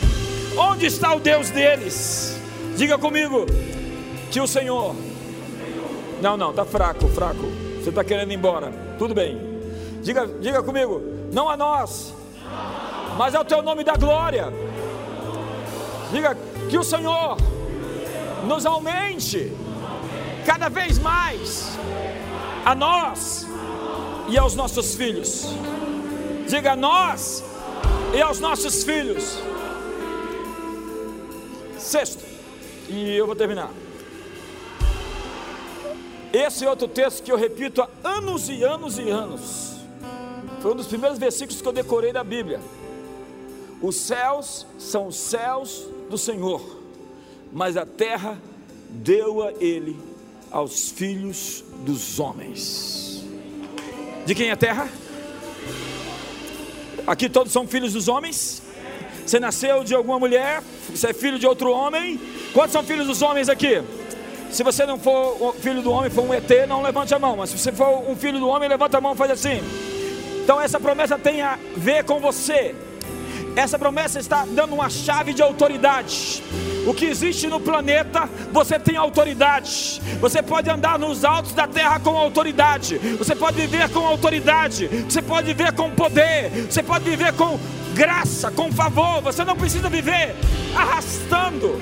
onde 0.57 0.85
está 0.85 1.13
o 1.13 1.19
Deus 1.19 1.49
deles? 1.49 2.39
Diga 2.77 2.97
comigo, 2.97 3.45
que 4.31 4.39
o 4.39 4.47
Senhor. 4.47 4.95
Não, 6.21 6.37
não, 6.37 6.51
está 6.51 6.63
fraco, 6.63 7.09
fraco. 7.09 7.45
Você 7.77 7.89
está 7.89 8.05
querendo 8.05 8.31
ir 8.31 8.35
embora. 8.35 8.71
Tudo 8.97 9.13
bem. 9.13 9.37
Diga, 10.01 10.25
diga 10.39 10.63
comigo, 10.63 11.01
não 11.33 11.49
a 11.49 11.57
nós, 11.57 12.13
mas 13.17 13.35
ao 13.35 13.43
teu 13.43 13.61
nome 13.61 13.83
da 13.83 13.97
glória. 13.97 14.51
Diga 16.11 16.37
que 16.69 16.77
o 16.77 16.83
Senhor 16.83 17.37
nos 18.47 18.65
aumente 18.65 19.51
cada 20.45 20.69
vez 20.69 20.97
mais 20.97 21.77
a 22.65 22.73
nós 22.73 23.50
e 24.31 24.37
aos 24.37 24.55
nossos 24.55 24.95
filhos. 24.95 25.47
Diga 26.47 26.73
nós 26.73 27.43
e 28.15 28.21
aos 28.21 28.39
nossos 28.39 28.83
filhos. 28.83 29.37
Sexto, 31.77 32.23
e 32.87 33.15
eu 33.15 33.25
vou 33.25 33.35
terminar. 33.35 33.69
Esse 36.31 36.63
é 36.63 36.69
outro 36.69 36.87
texto 36.87 37.23
que 37.23 37.31
eu 37.31 37.35
repito 37.35 37.81
há 37.81 37.89
anos 38.05 38.47
e 38.47 38.63
anos 38.63 38.97
e 38.97 39.09
anos. 39.09 39.75
Foi 40.61 40.71
um 40.71 40.75
dos 40.75 40.87
primeiros 40.87 41.19
versículos 41.19 41.61
que 41.61 41.67
eu 41.67 41.73
decorei 41.73 42.13
da 42.13 42.23
Bíblia. 42.23 42.61
Os 43.81 43.97
céus 43.97 44.65
são 44.79 45.07
os 45.07 45.17
céus 45.17 45.85
do 46.09 46.17
Senhor, 46.17 46.61
mas 47.51 47.75
a 47.75 47.85
terra 47.85 48.39
deu 48.89 49.43
a 49.43 49.51
ele 49.53 49.99
aos 50.49 50.89
filhos 50.89 51.65
dos 51.83 52.17
homens. 52.17 53.00
De 54.25 54.35
quem 54.35 54.49
é 54.49 54.51
a 54.51 54.57
terra? 54.57 54.87
Aqui 57.07 57.29
todos 57.29 57.51
são 57.51 57.67
filhos 57.67 57.93
dos 57.93 58.07
homens. 58.07 58.61
Você 59.25 59.39
nasceu 59.39 59.83
de 59.83 59.93
alguma 59.93 60.19
mulher, 60.19 60.61
você 60.89 61.07
é 61.07 61.13
filho 61.13 61.39
de 61.39 61.47
outro 61.47 61.71
homem. 61.71 62.19
Quantos 62.53 62.73
são 62.73 62.83
filhos 62.83 63.07
dos 63.07 63.21
homens 63.21 63.49
aqui? 63.49 63.81
Se 64.51 64.63
você 64.63 64.85
não 64.85 64.99
for 64.99 65.55
filho 65.55 65.81
do 65.81 65.91
homem, 65.91 66.09
for 66.09 66.23
um 66.23 66.33
ET, 66.33 66.49
não 66.67 66.81
levante 66.81 67.13
a 67.13 67.19
mão. 67.19 67.37
Mas 67.37 67.49
se 67.49 67.57
você 67.57 67.71
for 67.71 68.09
um 68.09 68.15
filho 68.15 68.39
do 68.39 68.47
homem, 68.47 68.67
levanta 68.67 68.97
a 68.97 69.01
mão 69.01 69.13
e 69.13 69.17
faz 69.17 69.31
assim. 69.31 69.61
Então 70.43 70.59
essa 70.59 70.79
promessa 70.79 71.17
tem 71.17 71.41
a 71.41 71.57
ver 71.75 72.03
com 72.03 72.19
você. 72.19 72.75
Essa 73.55 73.77
promessa 73.77 74.19
está 74.19 74.45
dando 74.45 74.73
uma 74.73 74.89
chave 74.89 75.33
de 75.33 75.41
autoridade. 75.41 76.41
O 76.85 76.93
que 76.93 77.05
existe 77.05 77.47
no 77.47 77.59
planeta, 77.59 78.29
você 78.51 78.79
tem 78.79 78.95
autoridade. 78.95 80.01
Você 80.19 80.41
pode 80.41 80.69
andar 80.69 80.97
nos 80.97 81.25
altos 81.25 81.51
da 81.51 81.67
terra 81.67 81.99
com 81.99 82.17
autoridade. 82.17 82.97
Você 83.17 83.35
pode 83.35 83.57
viver 83.57 83.89
com 83.89 83.99
autoridade. 83.99 84.87
Você 84.87 85.21
pode 85.21 85.47
viver 85.47 85.73
com 85.73 85.91
poder. 85.91 86.49
Você 86.69 86.81
pode 86.81 87.07
viver 87.07 87.33
com 87.33 87.59
graça, 87.93 88.49
com 88.51 88.71
favor. 88.71 89.21
Você 89.21 89.43
não 89.43 89.55
precisa 89.55 89.89
viver 89.89 90.35
arrastando, 90.75 91.79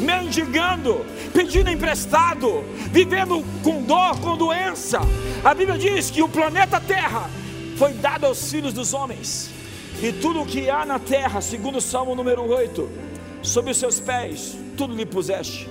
mendigando, 0.00 1.04
pedindo 1.34 1.70
emprestado, 1.70 2.64
vivendo 2.90 3.44
com 3.62 3.82
dor, 3.82 4.18
com 4.18 4.36
doença. 4.36 5.00
A 5.44 5.54
Bíblia 5.54 5.78
diz 5.78 6.10
que 6.10 6.22
o 6.22 6.28
planeta 6.28 6.80
Terra 6.80 7.28
foi 7.76 7.92
dado 7.92 8.26
aos 8.26 8.50
filhos 8.50 8.72
dos 8.72 8.94
homens. 8.94 9.61
E 10.02 10.12
tudo 10.12 10.42
o 10.42 10.46
que 10.46 10.68
há 10.68 10.84
na 10.84 10.98
terra, 10.98 11.40
segundo 11.40 11.78
o 11.78 11.80
Salmo 11.80 12.16
número 12.16 12.42
8, 12.42 12.90
sob 13.40 13.70
os 13.70 13.76
seus 13.76 14.00
pés, 14.00 14.56
tudo 14.76 14.96
lhe 14.96 15.06
puseste. 15.06 15.68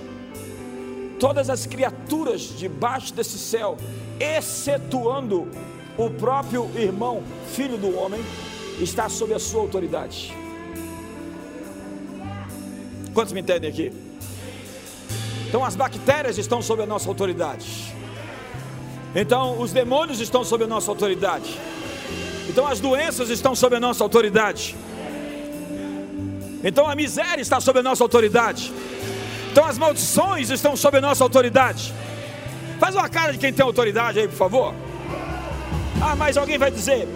Todas 1.19 1.49
as 1.49 1.65
criaturas 1.65 2.57
debaixo 2.57 3.13
desse 3.13 3.37
céu, 3.37 3.75
excetuando 4.17 5.49
o 5.97 6.09
próprio 6.09 6.71
irmão, 6.75 7.21
filho 7.53 7.77
do 7.77 7.93
homem, 7.97 8.21
está 8.79 9.09
sob 9.09 9.33
a 9.33 9.39
sua 9.39 9.61
autoridade. 9.63 10.33
Quantos 13.13 13.33
me 13.33 13.41
entendem 13.41 13.69
aqui? 13.69 13.91
Então 15.49 15.65
as 15.65 15.75
bactérias 15.75 16.37
estão 16.37 16.61
sob 16.61 16.81
a 16.81 16.85
nossa 16.85 17.09
autoridade. 17.09 17.93
Então 19.13 19.59
os 19.59 19.73
demônios 19.73 20.21
estão 20.21 20.45
sob 20.45 20.63
a 20.63 20.67
nossa 20.67 20.89
autoridade. 20.89 21.59
Então 22.49 22.67
as 22.67 22.79
doenças 22.79 23.29
estão 23.29 23.55
sob 23.55 23.75
a 23.75 23.79
nossa 23.79 24.03
autoridade. 24.03 24.75
Então 26.63 26.87
a 26.87 26.95
miséria 26.95 27.41
está 27.41 27.59
sob 27.59 27.79
a 27.79 27.83
nossa 27.83 28.03
autoridade. 28.03 28.71
Então 29.51 29.65
as 29.65 29.77
maldições 29.77 30.49
estão 30.49 30.75
sob 30.75 30.97
a 30.97 31.01
nossa 31.01 31.23
autoridade. 31.23 31.93
Faz 32.79 32.95
uma 32.95 33.09
cara 33.09 33.31
de 33.31 33.37
quem 33.37 33.53
tem 33.53 33.65
autoridade 33.65 34.19
aí, 34.19 34.27
por 34.27 34.37
favor. 34.37 34.73
Ah, 36.01 36.15
mas 36.15 36.37
alguém 36.37 36.57
vai 36.57 36.71
dizer: 36.71 37.07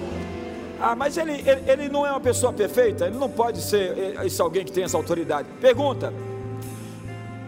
Ah, 0.80 0.96
mas 0.96 1.18
ele, 1.18 1.34
ele, 1.34 1.64
ele 1.66 1.90
não 1.90 2.06
é 2.06 2.12
uma 2.12 2.20
pessoa 2.20 2.54
perfeita, 2.54 3.08
ele 3.08 3.18
não 3.18 3.30
pode 3.30 3.62
ser 3.62 4.16
esse 4.24 4.42
alguém 4.42 4.64
que 4.66 4.72
tem 4.72 4.84
essa 4.84 4.98
autoridade. 4.98 5.48
Pergunta: 5.60 6.14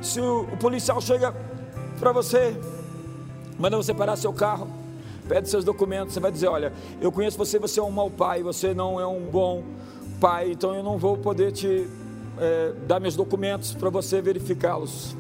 se 0.02 0.20
o, 0.20 0.48
o 0.52 0.58
policial 0.58 1.02
chega 1.02 1.34
para 2.00 2.12
você, 2.12 2.56
manda 3.60 3.76
você 3.76 3.94
parar 3.94 4.16
seu 4.16 4.34
carro, 4.34 4.68
pede 5.28 5.50
seus 5.50 5.64
documentos, 5.64 6.14
você 6.14 6.20
vai 6.20 6.32
dizer: 6.32 6.48
Olha, 6.48 6.72
eu 7.02 7.12
conheço 7.12 7.38
você, 7.38 7.60
você 7.60 7.80
é 7.80 7.84
um 7.84 7.92
mau 7.92 8.10
pai, 8.10 8.42
você 8.42 8.74
não 8.74 9.00
é 9.00 9.06
um 9.06 9.22
bom 9.22 9.64
pai, 10.20 10.52
então 10.52 10.74
eu 10.74 10.84
não 10.84 10.98
vou 10.98 11.18
poder 11.18 11.52
te 11.52 11.88
é, 12.40 12.74
dar 12.88 13.00
meus 13.00 13.16
documentos 13.16 13.74
para 13.74 13.90
você 13.90 14.22
verificá-los. 14.22 15.16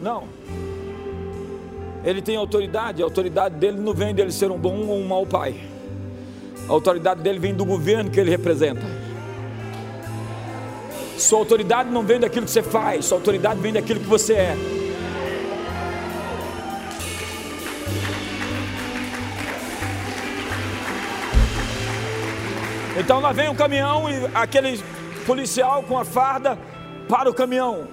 Não. 0.00 0.24
Ele 2.04 2.22
tem 2.22 2.36
autoridade, 2.36 3.02
a 3.02 3.04
autoridade 3.04 3.56
dele 3.56 3.78
não 3.80 3.92
vem 3.92 4.14
dele 4.14 4.30
ser 4.30 4.50
um 4.50 4.58
bom 4.58 4.86
ou 4.86 4.98
um 4.98 5.06
mau 5.06 5.26
pai. 5.26 5.56
A 6.68 6.72
autoridade 6.72 7.22
dele 7.22 7.38
vem 7.38 7.54
do 7.54 7.64
governo 7.64 8.10
que 8.10 8.20
ele 8.20 8.30
representa. 8.30 8.82
Sua 11.16 11.40
autoridade 11.40 11.90
não 11.90 12.04
vem 12.04 12.20
daquilo 12.20 12.46
que 12.46 12.52
você 12.52 12.62
faz, 12.62 13.06
sua 13.06 13.18
autoridade 13.18 13.60
vem 13.60 13.72
daquilo 13.72 13.98
que 13.98 14.06
você 14.06 14.34
é. 14.34 14.77
Então 23.08 23.20
lá 23.20 23.32
vem 23.32 23.48
um 23.48 23.54
caminhão 23.54 24.04
e 24.10 24.28
aquele 24.34 24.78
policial 25.24 25.82
com 25.82 25.96
a 25.96 26.04
farda 26.04 26.58
para 27.08 27.30
o 27.30 27.32
caminhão. 27.32 27.88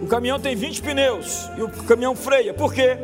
O 0.00 0.06
caminhão 0.06 0.38
tem 0.38 0.54
20 0.54 0.82
pneus 0.82 1.50
e 1.58 1.62
o 1.62 1.68
caminhão 1.68 2.14
freia. 2.14 2.54
Por 2.54 2.72
quê? 2.72 2.96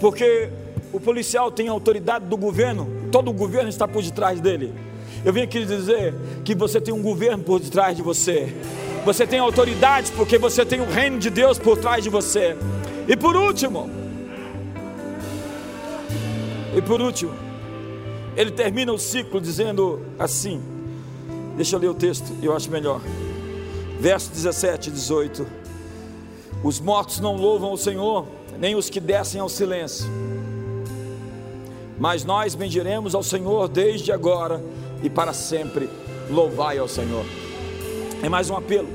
Porque 0.00 0.48
o 0.92 1.00
policial 1.00 1.50
tem 1.50 1.66
autoridade 1.66 2.26
do 2.26 2.36
governo, 2.36 3.08
todo 3.10 3.28
o 3.28 3.32
governo 3.32 3.68
está 3.68 3.88
por 3.88 4.04
detrás 4.04 4.40
dele. 4.40 4.72
Eu 5.24 5.32
vim 5.32 5.42
aqui 5.42 5.64
dizer 5.64 6.14
que 6.44 6.54
você 6.54 6.80
tem 6.80 6.94
um 6.94 7.02
governo 7.02 7.42
por 7.42 7.58
detrás 7.58 7.96
de 7.96 8.02
você. 8.04 8.54
Você 9.04 9.26
tem 9.26 9.40
autoridade 9.40 10.12
porque 10.12 10.38
você 10.38 10.64
tem 10.64 10.80
o 10.80 10.88
reino 10.88 11.18
de 11.18 11.28
Deus 11.28 11.58
por 11.58 11.76
trás 11.76 12.04
de 12.04 12.08
você. 12.08 12.56
E 13.08 13.16
por 13.16 13.34
último, 13.34 13.90
e 16.72 16.80
por 16.80 17.00
último, 17.00 17.47
ele 18.38 18.52
termina 18.52 18.92
o 18.92 18.98
ciclo 19.00 19.40
dizendo 19.40 20.00
assim: 20.16 20.62
deixa 21.56 21.74
eu 21.74 21.80
ler 21.80 21.88
o 21.88 21.94
texto, 21.94 22.32
eu 22.40 22.54
acho 22.54 22.70
melhor. 22.70 23.00
Verso 23.98 24.30
17 24.30 24.90
e 24.90 24.92
18: 24.92 25.44
Os 26.62 26.78
mortos 26.78 27.18
não 27.18 27.34
louvam 27.34 27.72
o 27.72 27.76
Senhor, 27.76 28.28
nem 28.56 28.76
os 28.76 28.88
que 28.88 29.00
descem 29.00 29.40
ao 29.40 29.48
silêncio, 29.48 30.06
mas 31.98 32.24
nós 32.24 32.54
bendiremos 32.54 33.12
ao 33.12 33.24
Senhor 33.24 33.66
desde 33.66 34.12
agora 34.12 34.62
e 35.02 35.10
para 35.10 35.32
sempre. 35.32 35.90
Louvai 36.30 36.78
ao 36.78 36.86
Senhor. 36.86 37.24
É 38.22 38.28
mais 38.28 38.50
um 38.50 38.56
apelo. 38.56 38.88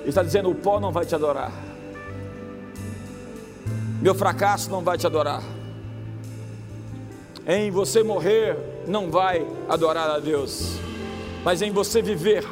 Ele 0.00 0.08
está 0.10 0.22
dizendo: 0.22 0.50
o 0.50 0.54
pó 0.54 0.78
não 0.78 0.92
vai 0.92 1.06
te 1.06 1.14
adorar, 1.14 1.50
meu 4.02 4.14
fracasso 4.14 4.70
não 4.70 4.82
vai 4.82 4.98
te 4.98 5.06
adorar 5.06 5.42
em 7.46 7.70
você 7.70 8.02
morrer 8.02 8.56
não 8.86 9.10
vai 9.10 9.46
adorar 9.68 10.10
a 10.10 10.18
Deus, 10.18 10.76
mas 11.44 11.62
em 11.62 11.70
você 11.70 12.00
viver 12.00 12.44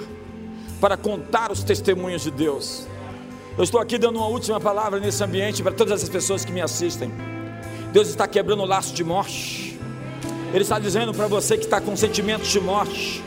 para 0.81 0.97
contar 0.97 1.53
os 1.53 1.63
testemunhos 1.63 2.23
de 2.23 2.31
Deus. 2.31 2.87
Eu 3.57 3.65
estou 3.65 3.81
aqui 3.81 3.99
dando 3.99 4.17
uma 4.17 4.27
última 4.27 4.59
palavra 4.59 4.99
nesse 4.99 5.23
ambiente 5.23 5.63
para 5.63 5.73
todas 5.73 6.03
as 6.03 6.09
pessoas 6.09 6.45
que 6.45 6.53
me 6.53 6.61
assistem. 6.61 7.13
Deus 7.93 8.09
está 8.09 8.27
quebrando 8.27 8.63
o 8.63 8.67
laço 8.67 8.95
de 8.95 9.05
morte. 9.05 9.79
Ele 10.53 10.63
está 10.63 10.79
dizendo 10.79 11.13
para 11.13 11.27
você 11.27 11.57
que 11.57 11.65
está 11.65 11.81
com 11.81 11.97
sentimentos 11.97 12.49
de 12.49 12.61
morte, 12.61 13.23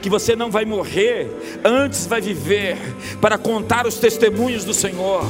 que 0.00 0.08
você 0.08 0.36
não 0.36 0.50
vai 0.50 0.64
morrer, 0.64 1.28
antes 1.64 2.06
vai 2.06 2.20
viver 2.20 2.76
para 3.20 3.36
contar 3.36 3.86
os 3.86 3.96
testemunhos 3.96 4.64
do 4.64 4.74
Senhor. 4.74 5.24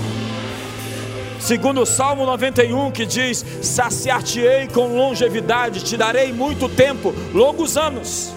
Segundo 1.41 1.83
o 1.83 1.87
Salmo 1.87 2.27
91 2.27 2.91
que 2.91 3.07
diz: 3.07 3.45
Saciar-te-ei 3.63 4.69
com 4.69 4.97
longevidade, 4.97 5.83
te 5.83 5.97
darei 5.97 6.33
muito 6.33 6.69
tempo, 6.69 7.15
longos 7.33 7.77
anos, 7.77 8.33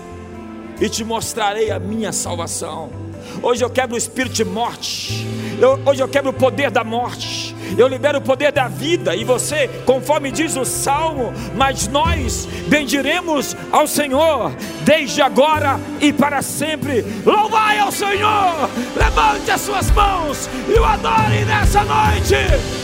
e 0.80 0.88
te 0.88 1.04
mostrarei 1.04 1.72
a 1.72 1.80
minha 1.80 2.12
salvação. 2.12 2.90
Hoje 3.42 3.64
eu 3.64 3.70
quebro 3.70 3.96
o 3.96 3.98
espírito 3.98 4.34
de 4.34 4.46
morte, 4.46 5.26
eu, 5.60 5.80
hoje 5.86 6.02
eu 6.02 6.08
quebro 6.08 6.32
o 6.32 6.34
poder 6.34 6.70
da 6.70 6.84
morte, 6.84 7.56
eu 7.78 7.88
libero 7.88 8.20
o 8.20 8.22
poder 8.22 8.52
da 8.52 8.68
vida, 8.68 9.16
e 9.16 9.24
você, 9.24 9.68
conforme 9.86 10.32
diz 10.32 10.56
o 10.56 10.66
Salmo, 10.66 11.34
mas 11.56 11.88
nós 11.88 12.48
bendiremos 12.68 13.56
ao 13.72 13.88
Senhor, 13.88 14.52
desde 14.84 15.22
agora 15.22 15.80
e 16.00 16.12
para 16.12 16.42
sempre. 16.42 17.04
Louvai 17.26 17.80
ao 17.80 17.92
Senhor, 17.92 18.70
levante 18.96 19.52
as 19.52 19.62
suas 19.62 19.90
mãos 19.92 20.50
e 20.68 20.78
o 20.78 20.86
adore 20.86 21.46
nessa 21.46 21.84
noite. 21.84 22.81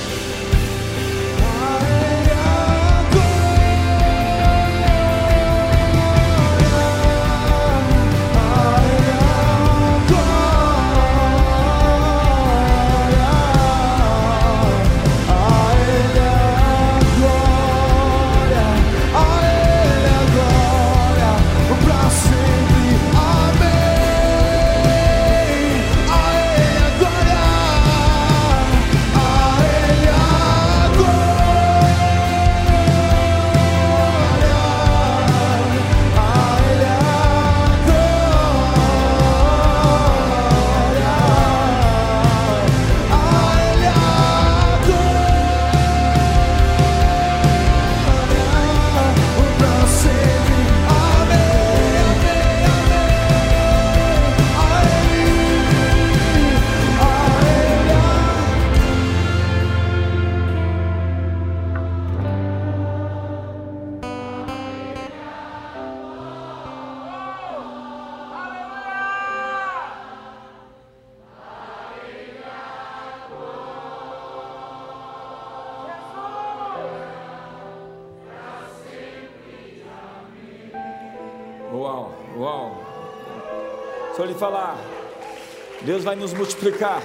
Deus 85.87 86.03
vai 86.03 86.17
nos 86.17 86.33
multiplicar. 86.33 87.01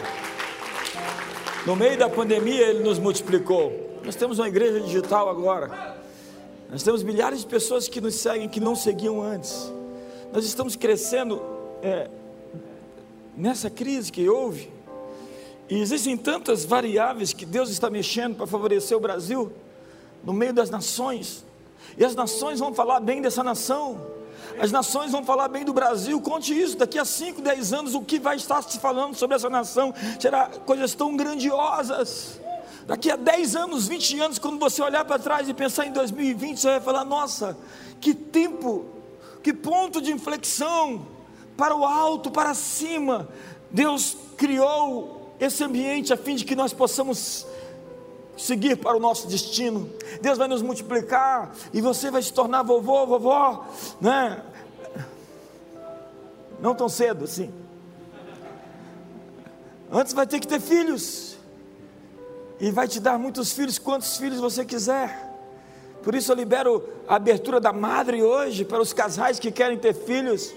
No 1.64 1.76
meio 1.76 1.96
da 1.96 2.08
pandemia, 2.08 2.66
Ele 2.66 2.80
nos 2.82 2.98
multiplicou. 2.98 4.00
Nós 4.04 4.16
temos 4.16 4.40
uma 4.40 4.48
igreja 4.48 4.80
digital 4.80 5.28
agora. 5.28 5.96
Nós 6.68 6.82
temos 6.82 7.04
milhares 7.04 7.42
de 7.42 7.46
pessoas 7.46 7.86
que 7.86 8.00
nos 8.00 8.16
seguem 8.16 8.48
que 8.48 8.58
não 8.58 8.74
seguiam 8.74 9.22
antes. 9.22 9.72
Nós 10.32 10.44
estamos 10.44 10.74
crescendo 10.74 11.40
é, 11.80 12.10
nessa 13.36 13.70
crise 13.70 14.10
que 14.10 14.28
houve. 14.28 14.68
E 15.70 15.80
existem 15.80 16.16
tantas 16.16 16.64
variáveis 16.64 17.32
que 17.32 17.46
Deus 17.46 17.70
está 17.70 17.88
mexendo 17.88 18.34
para 18.34 18.48
favorecer 18.48 18.96
o 18.96 19.00
Brasil 19.00 19.52
no 20.24 20.32
meio 20.32 20.52
das 20.52 20.70
nações. 20.70 21.44
E 21.96 22.04
as 22.04 22.16
nações 22.16 22.58
vão 22.58 22.74
falar 22.74 22.98
bem 22.98 23.22
dessa 23.22 23.44
nação. 23.44 24.21
As 24.60 24.70
nações 24.70 25.12
vão 25.12 25.24
falar 25.24 25.48
bem 25.48 25.64
do 25.64 25.72
Brasil, 25.72 26.20
conte 26.20 26.58
isso. 26.58 26.76
Daqui 26.76 26.98
a 26.98 27.04
5, 27.04 27.40
10 27.40 27.72
anos, 27.72 27.94
o 27.94 28.02
que 28.02 28.18
vai 28.18 28.36
estar 28.36 28.62
se 28.62 28.78
falando 28.78 29.14
sobre 29.14 29.36
essa 29.36 29.50
nação 29.50 29.94
será 30.20 30.46
coisas 30.64 30.94
tão 30.94 31.16
grandiosas. 31.16 32.40
Daqui 32.86 33.10
a 33.10 33.16
10 33.16 33.56
anos, 33.56 33.88
20 33.88 34.20
anos, 34.20 34.38
quando 34.38 34.58
você 34.58 34.82
olhar 34.82 35.04
para 35.04 35.18
trás 35.18 35.48
e 35.48 35.54
pensar 35.54 35.86
em 35.86 35.92
2020, 35.92 36.60
você 36.60 36.68
vai 36.68 36.80
falar: 36.80 37.04
nossa, 37.04 37.56
que 38.00 38.14
tempo, 38.14 38.86
que 39.42 39.52
ponto 39.52 40.00
de 40.00 40.12
inflexão 40.12 41.06
para 41.56 41.76
o 41.76 41.84
alto, 41.84 42.30
para 42.30 42.54
cima. 42.54 43.28
Deus 43.70 44.16
criou 44.36 45.34
esse 45.40 45.62
ambiente 45.64 46.12
a 46.12 46.16
fim 46.16 46.34
de 46.34 46.44
que 46.44 46.56
nós 46.56 46.72
possamos 46.72 47.46
seguir 48.42 48.76
para 48.76 48.96
o 48.96 49.00
nosso 49.00 49.28
destino. 49.28 49.88
Deus 50.20 50.36
vai 50.36 50.48
nos 50.48 50.62
multiplicar 50.62 51.54
e 51.72 51.80
você 51.80 52.10
vai 52.10 52.22
se 52.22 52.32
tornar 52.32 52.62
vovô, 52.62 53.06
vovó, 53.06 53.66
né? 54.00 54.42
Não 56.60 56.74
tão 56.74 56.88
cedo 56.88 57.24
assim. 57.24 57.52
Antes 59.90 60.12
vai 60.12 60.26
ter 60.26 60.40
que 60.40 60.48
ter 60.48 60.60
filhos. 60.60 61.36
E 62.58 62.70
vai 62.70 62.86
te 62.86 63.00
dar 63.00 63.18
muitos 63.18 63.52
filhos, 63.52 63.78
quantos 63.78 64.16
filhos 64.16 64.38
você 64.38 64.64
quiser. 64.64 65.30
Por 66.02 66.14
isso 66.14 66.32
eu 66.32 66.36
libero 66.36 66.88
a 67.06 67.16
abertura 67.16 67.60
da 67.60 67.72
madre 67.72 68.22
hoje 68.22 68.64
para 68.64 68.80
os 68.80 68.92
casais 68.92 69.38
que 69.38 69.50
querem 69.50 69.78
ter 69.78 69.94
filhos. 69.94 70.52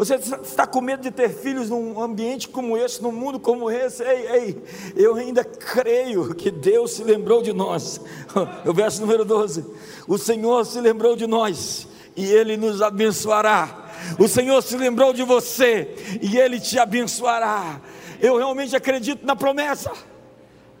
Você 0.00 0.14
está 0.14 0.66
com 0.66 0.80
medo 0.80 1.02
de 1.02 1.10
ter 1.10 1.28
filhos 1.28 1.68
num 1.68 2.00
ambiente 2.00 2.48
como 2.48 2.74
esse, 2.74 3.02
num 3.02 3.12
mundo 3.12 3.38
como 3.38 3.70
esse? 3.70 4.02
Ei, 4.02 4.28
ei, 4.28 4.62
eu 4.96 5.14
ainda 5.14 5.44
creio 5.44 6.34
que 6.34 6.50
Deus 6.50 6.92
se 6.92 7.04
lembrou 7.04 7.42
de 7.42 7.52
nós. 7.52 8.00
O 8.64 8.72
verso 8.72 9.02
número 9.02 9.26
12: 9.26 9.62
O 10.08 10.16
Senhor 10.16 10.64
se 10.64 10.80
lembrou 10.80 11.14
de 11.16 11.26
nós 11.26 11.86
e 12.16 12.24
Ele 12.24 12.56
nos 12.56 12.80
abençoará. 12.80 13.90
O 14.18 14.26
Senhor 14.26 14.62
se 14.62 14.74
lembrou 14.74 15.12
de 15.12 15.22
você 15.22 15.94
e 16.22 16.38
Ele 16.38 16.58
te 16.58 16.78
abençoará. 16.78 17.78
Eu 18.22 18.38
realmente 18.38 18.74
acredito 18.74 19.26
na 19.26 19.36
promessa, 19.36 19.92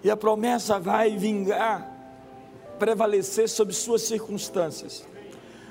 e 0.02 0.10
a 0.10 0.16
promessa 0.16 0.80
vai 0.80 1.18
vingar, 1.18 1.94
prevalecer 2.78 3.50
sobre 3.50 3.74
suas 3.74 4.00
circunstâncias 4.00 5.04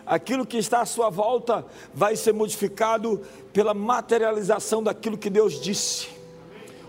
aquilo 0.09 0.43
que 0.43 0.57
está 0.57 0.81
à 0.81 0.85
sua 0.85 1.11
volta 1.11 1.63
vai 1.93 2.15
ser 2.15 2.33
modificado 2.33 3.21
pela 3.53 3.75
materialização 3.75 4.81
daquilo 4.81 5.19
que 5.19 5.29
Deus 5.29 5.61
disse. 5.61 6.07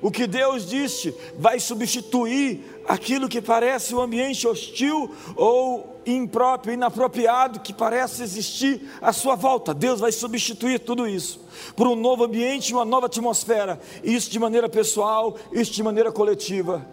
O 0.00 0.10
que 0.10 0.26
Deus 0.26 0.66
disse 0.66 1.14
vai 1.36 1.60
substituir 1.60 2.80
aquilo 2.88 3.28
que 3.28 3.42
parece 3.42 3.94
um 3.94 4.00
ambiente 4.00 4.48
hostil 4.48 5.14
ou 5.36 6.00
impróprio, 6.06 6.72
inapropriado 6.72 7.60
que 7.60 7.74
parece 7.74 8.22
existir 8.22 8.90
à 9.02 9.12
sua 9.12 9.34
volta. 9.34 9.74
Deus 9.74 10.00
vai 10.00 10.10
substituir 10.10 10.80
tudo 10.80 11.06
isso 11.06 11.40
por 11.76 11.86
um 11.86 11.94
novo 11.94 12.24
ambiente, 12.24 12.72
uma 12.72 12.86
nova 12.86 13.04
atmosfera. 13.04 13.78
Isso 14.02 14.30
de 14.30 14.38
maneira 14.38 14.70
pessoal, 14.70 15.36
isso 15.52 15.72
de 15.72 15.82
maneira 15.82 16.10
coletiva. 16.10 16.86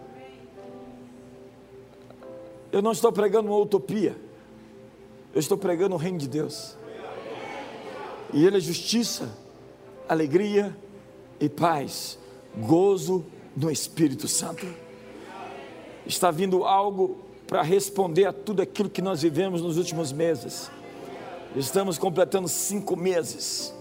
Eu 2.70 2.82
não 2.82 2.92
estou 2.92 3.10
pregando 3.10 3.48
uma 3.48 3.56
utopia. 3.56 4.27
Eu 5.34 5.40
estou 5.40 5.58
pregando 5.58 5.94
o 5.94 5.98
reino 5.98 6.18
de 6.18 6.28
Deus. 6.28 6.76
E 8.32 8.44
Ele 8.44 8.56
é 8.56 8.60
justiça, 8.60 9.30
alegria 10.08 10.76
e 11.40 11.48
paz, 11.48 12.18
gozo 12.56 13.24
no 13.56 13.70
Espírito 13.70 14.26
Santo. 14.26 14.66
Está 16.06 16.30
vindo 16.30 16.64
algo 16.64 17.18
para 17.46 17.62
responder 17.62 18.26
a 18.26 18.32
tudo 18.32 18.62
aquilo 18.62 18.90
que 18.90 19.02
nós 19.02 19.22
vivemos 19.22 19.62
nos 19.62 19.78
últimos 19.78 20.12
meses. 20.12 20.70
Estamos 21.56 21.98
completando 21.98 22.48
cinco 22.48 22.96
meses 22.96 23.74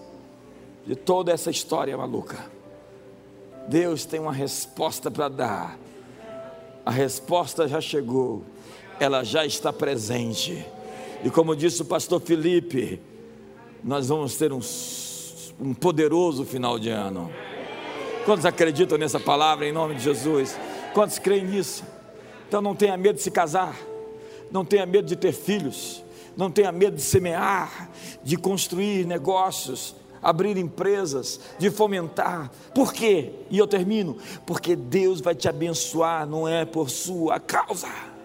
de 0.86 0.96
toda 0.96 1.32
essa 1.32 1.52
história 1.52 1.98
maluca. 1.98 2.38
Deus 3.68 4.06
tem 4.06 4.20
uma 4.20 4.32
resposta 4.32 5.12
para 5.12 5.28
dar. 5.28 5.78
A 6.86 6.92
resposta 6.92 7.68
já 7.68 7.82
chegou, 7.82 8.42
ela 8.98 9.24
já 9.26 9.46
está 9.46 9.74
presente 9.74 10.66
e 11.24 11.30
como 11.30 11.56
disse 11.56 11.82
o 11.82 11.86
pastor 11.86 12.22
Felipe, 12.22 13.02
nós 13.84 14.08
vamos 14.08 14.36
ter 14.36 14.54
um, 14.54 14.60
um 15.60 15.74
poderoso 15.74 16.46
final 16.46 16.78
de 16.78 16.90
ano. 16.90 17.32
Quantos 18.26 18.46
acreditam 18.46 18.98
nessa 18.98 19.20
palavra 19.20 19.68
em 19.68 19.72
nome 19.72 19.96
de 19.96 20.04
Jesus? 20.04 20.58
Quantos 20.94 21.18
creem 21.18 21.46
nisso? 21.46 21.84
Então 22.48 22.62
não 22.62 22.76
tenha 22.76 22.96
medo 22.98 23.16
de 23.16 23.22
se 23.22 23.32
casar, 23.32 23.76
não 24.52 24.64
tenha 24.64 24.86
medo 24.86 25.08
de 25.08 25.16
ter 25.16 25.32
filhos, 25.32 26.04
não 26.36 26.52
tenha 26.52 26.72
medo 26.72 26.96
de 26.96 27.02
semear, 27.02 27.90
de 28.24 28.38
construir 28.38 29.06
negócios, 29.06 29.96
abrir 30.22 30.56
empresas, 30.56 31.40
de 31.58 31.72
fomentar. 31.72 32.52
Por 32.76 32.94
quê? 32.94 33.32
E 33.50 33.58
eu 33.58 33.68
termino. 33.68 34.18
Porque 34.46 34.76
Deus 34.76 35.20
vai 35.20 35.34
te 35.34 35.50
abençoar, 35.50 36.28
não 36.28 36.48
é 36.48 36.64
por 36.64 36.90
sua 36.90 37.40
causa 37.40 38.17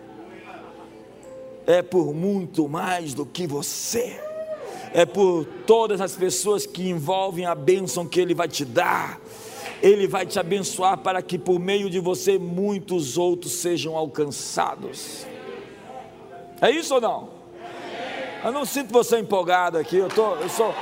é 1.67 1.83
por 1.83 2.15
muito 2.15 2.69
mais 2.69 3.15
do 3.15 3.25
que 3.25 3.47
você, 3.47 4.21
é 4.93 5.07
por 5.07 5.45
todas 5.67 6.01
as 6.01 6.15
pessoas 6.15 6.67
que 6.67 6.89
envolvem 6.89 7.47
a 7.47 7.55
bênção 7.55 8.07
que 8.07 8.21
Ele 8.21 8.35
vai 8.35 8.49
te 8.49 8.65
dar. 8.65 9.21
Ele 9.83 10.07
vai 10.07 10.25
te 10.25 10.39
abençoar 10.39 10.99
para 10.99 11.21
que 11.21 11.37
por 11.37 11.59
meio 11.59 11.91
de 11.91 11.99
você 11.99 12.39
muitos 12.39 13.19
outros 13.19 13.55
sejam 13.55 13.97
alcançados. 13.97 15.27
É 16.61 16.71
isso 16.71 16.95
ou 16.95 17.01
não? 17.01 17.29
Eu 18.45 18.53
não 18.53 18.65
sinto 18.65 18.93
você 18.93 19.19
empolgado 19.19 19.79
aqui, 19.79 19.97
eu, 19.97 20.09
tô, 20.09 20.37
eu 20.37 20.49
sou. 20.49 20.73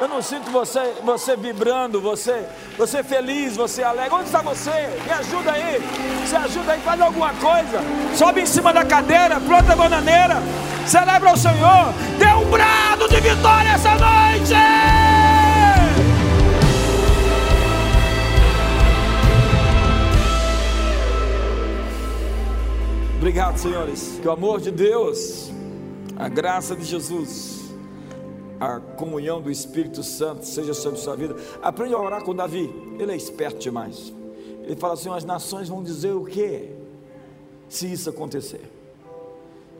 Eu 0.00 0.08
não 0.08 0.22
sinto 0.22 0.50
você, 0.50 0.94
você 1.04 1.36
vibrando, 1.36 2.00
você, 2.00 2.46
você 2.78 3.04
feliz, 3.04 3.54
você 3.54 3.82
alegre. 3.82 4.14
Onde 4.14 4.24
está 4.24 4.40
você? 4.40 4.70
Me 5.04 5.12
ajuda 5.12 5.52
aí. 5.52 5.78
Se 6.26 6.34
ajuda 6.34 6.72
aí, 6.72 6.80
faz 6.80 6.98
alguma 7.02 7.34
coisa. 7.34 7.82
Sobe 8.16 8.40
em 8.40 8.46
cima 8.46 8.72
da 8.72 8.82
cadeira, 8.82 9.38
planta 9.38 9.74
a 9.74 9.76
bananeira. 9.76 10.36
Celebra 10.86 11.34
o 11.34 11.36
Senhor. 11.36 11.92
Dê 12.18 12.28
um 12.28 12.50
brado 12.50 13.10
de 13.10 13.20
vitória 13.20 13.68
essa 13.68 13.90
noite. 13.90 14.54
Obrigado, 23.18 23.58
senhores. 23.58 24.18
Que 24.22 24.26
o 24.26 24.30
amor 24.30 24.62
de 24.62 24.70
Deus, 24.70 25.50
a 26.16 26.26
graça 26.26 26.74
de 26.74 26.84
Jesus 26.84 27.59
a 28.60 28.78
comunhão 28.78 29.40
do 29.40 29.50
Espírito 29.50 30.02
Santo 30.02 30.44
seja 30.44 30.74
sobre 30.74 31.00
sua 31.00 31.16
vida. 31.16 31.34
Aprende 31.62 31.94
a 31.94 31.98
orar 31.98 32.22
com 32.22 32.34
Davi, 32.34 32.70
ele 32.98 33.10
é 33.10 33.16
esperto 33.16 33.58
demais. 33.58 34.12
Ele 34.62 34.76
fala 34.76 34.92
assim: 34.92 35.08
as 35.08 35.24
nações 35.24 35.68
vão 35.68 35.82
dizer 35.82 36.12
o 36.12 36.24
que 36.24 36.68
se 37.68 37.90
isso 37.90 38.10
acontecer? 38.10 38.70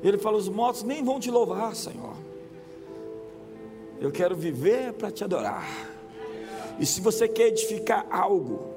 Ele 0.03 0.17
fala: 0.17 0.39
os 0.39 0.49
mortos 0.49 0.83
nem 0.83 1.05
vão 1.05 1.21
te 1.21 1.31
louvar, 1.31 1.77
Senhor. 1.77 2.17
Eu 4.01 4.11
quero 4.11 4.35
viver 4.35 4.95
para 4.95 5.11
te 5.11 5.23
adorar. 5.23 5.69
E 6.79 6.87
se 6.87 7.03
você 7.03 7.29
quer 7.29 7.49
edificar 7.49 8.07
algo 8.11 8.71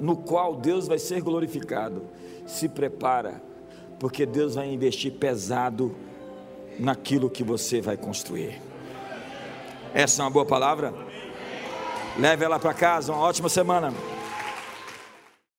no 0.00 0.16
qual 0.16 0.56
Deus 0.56 0.88
vai 0.88 0.98
ser 0.98 1.22
glorificado, 1.22 2.02
se 2.44 2.68
prepara, 2.68 3.40
porque 4.00 4.26
Deus 4.26 4.56
vai 4.56 4.68
investir 4.72 5.12
pesado 5.12 5.94
naquilo 6.78 7.30
que 7.30 7.44
você 7.44 7.80
vai 7.80 7.96
construir. 7.96 8.60
Essa 9.96 10.20
é 10.20 10.24
uma 10.26 10.30
boa 10.30 10.44
palavra? 10.44 10.92
Leve 12.18 12.44
ela 12.44 12.58
para 12.58 12.74
casa, 12.74 13.14
uma 13.14 13.22
ótima 13.22 13.48
semana. 13.48 13.94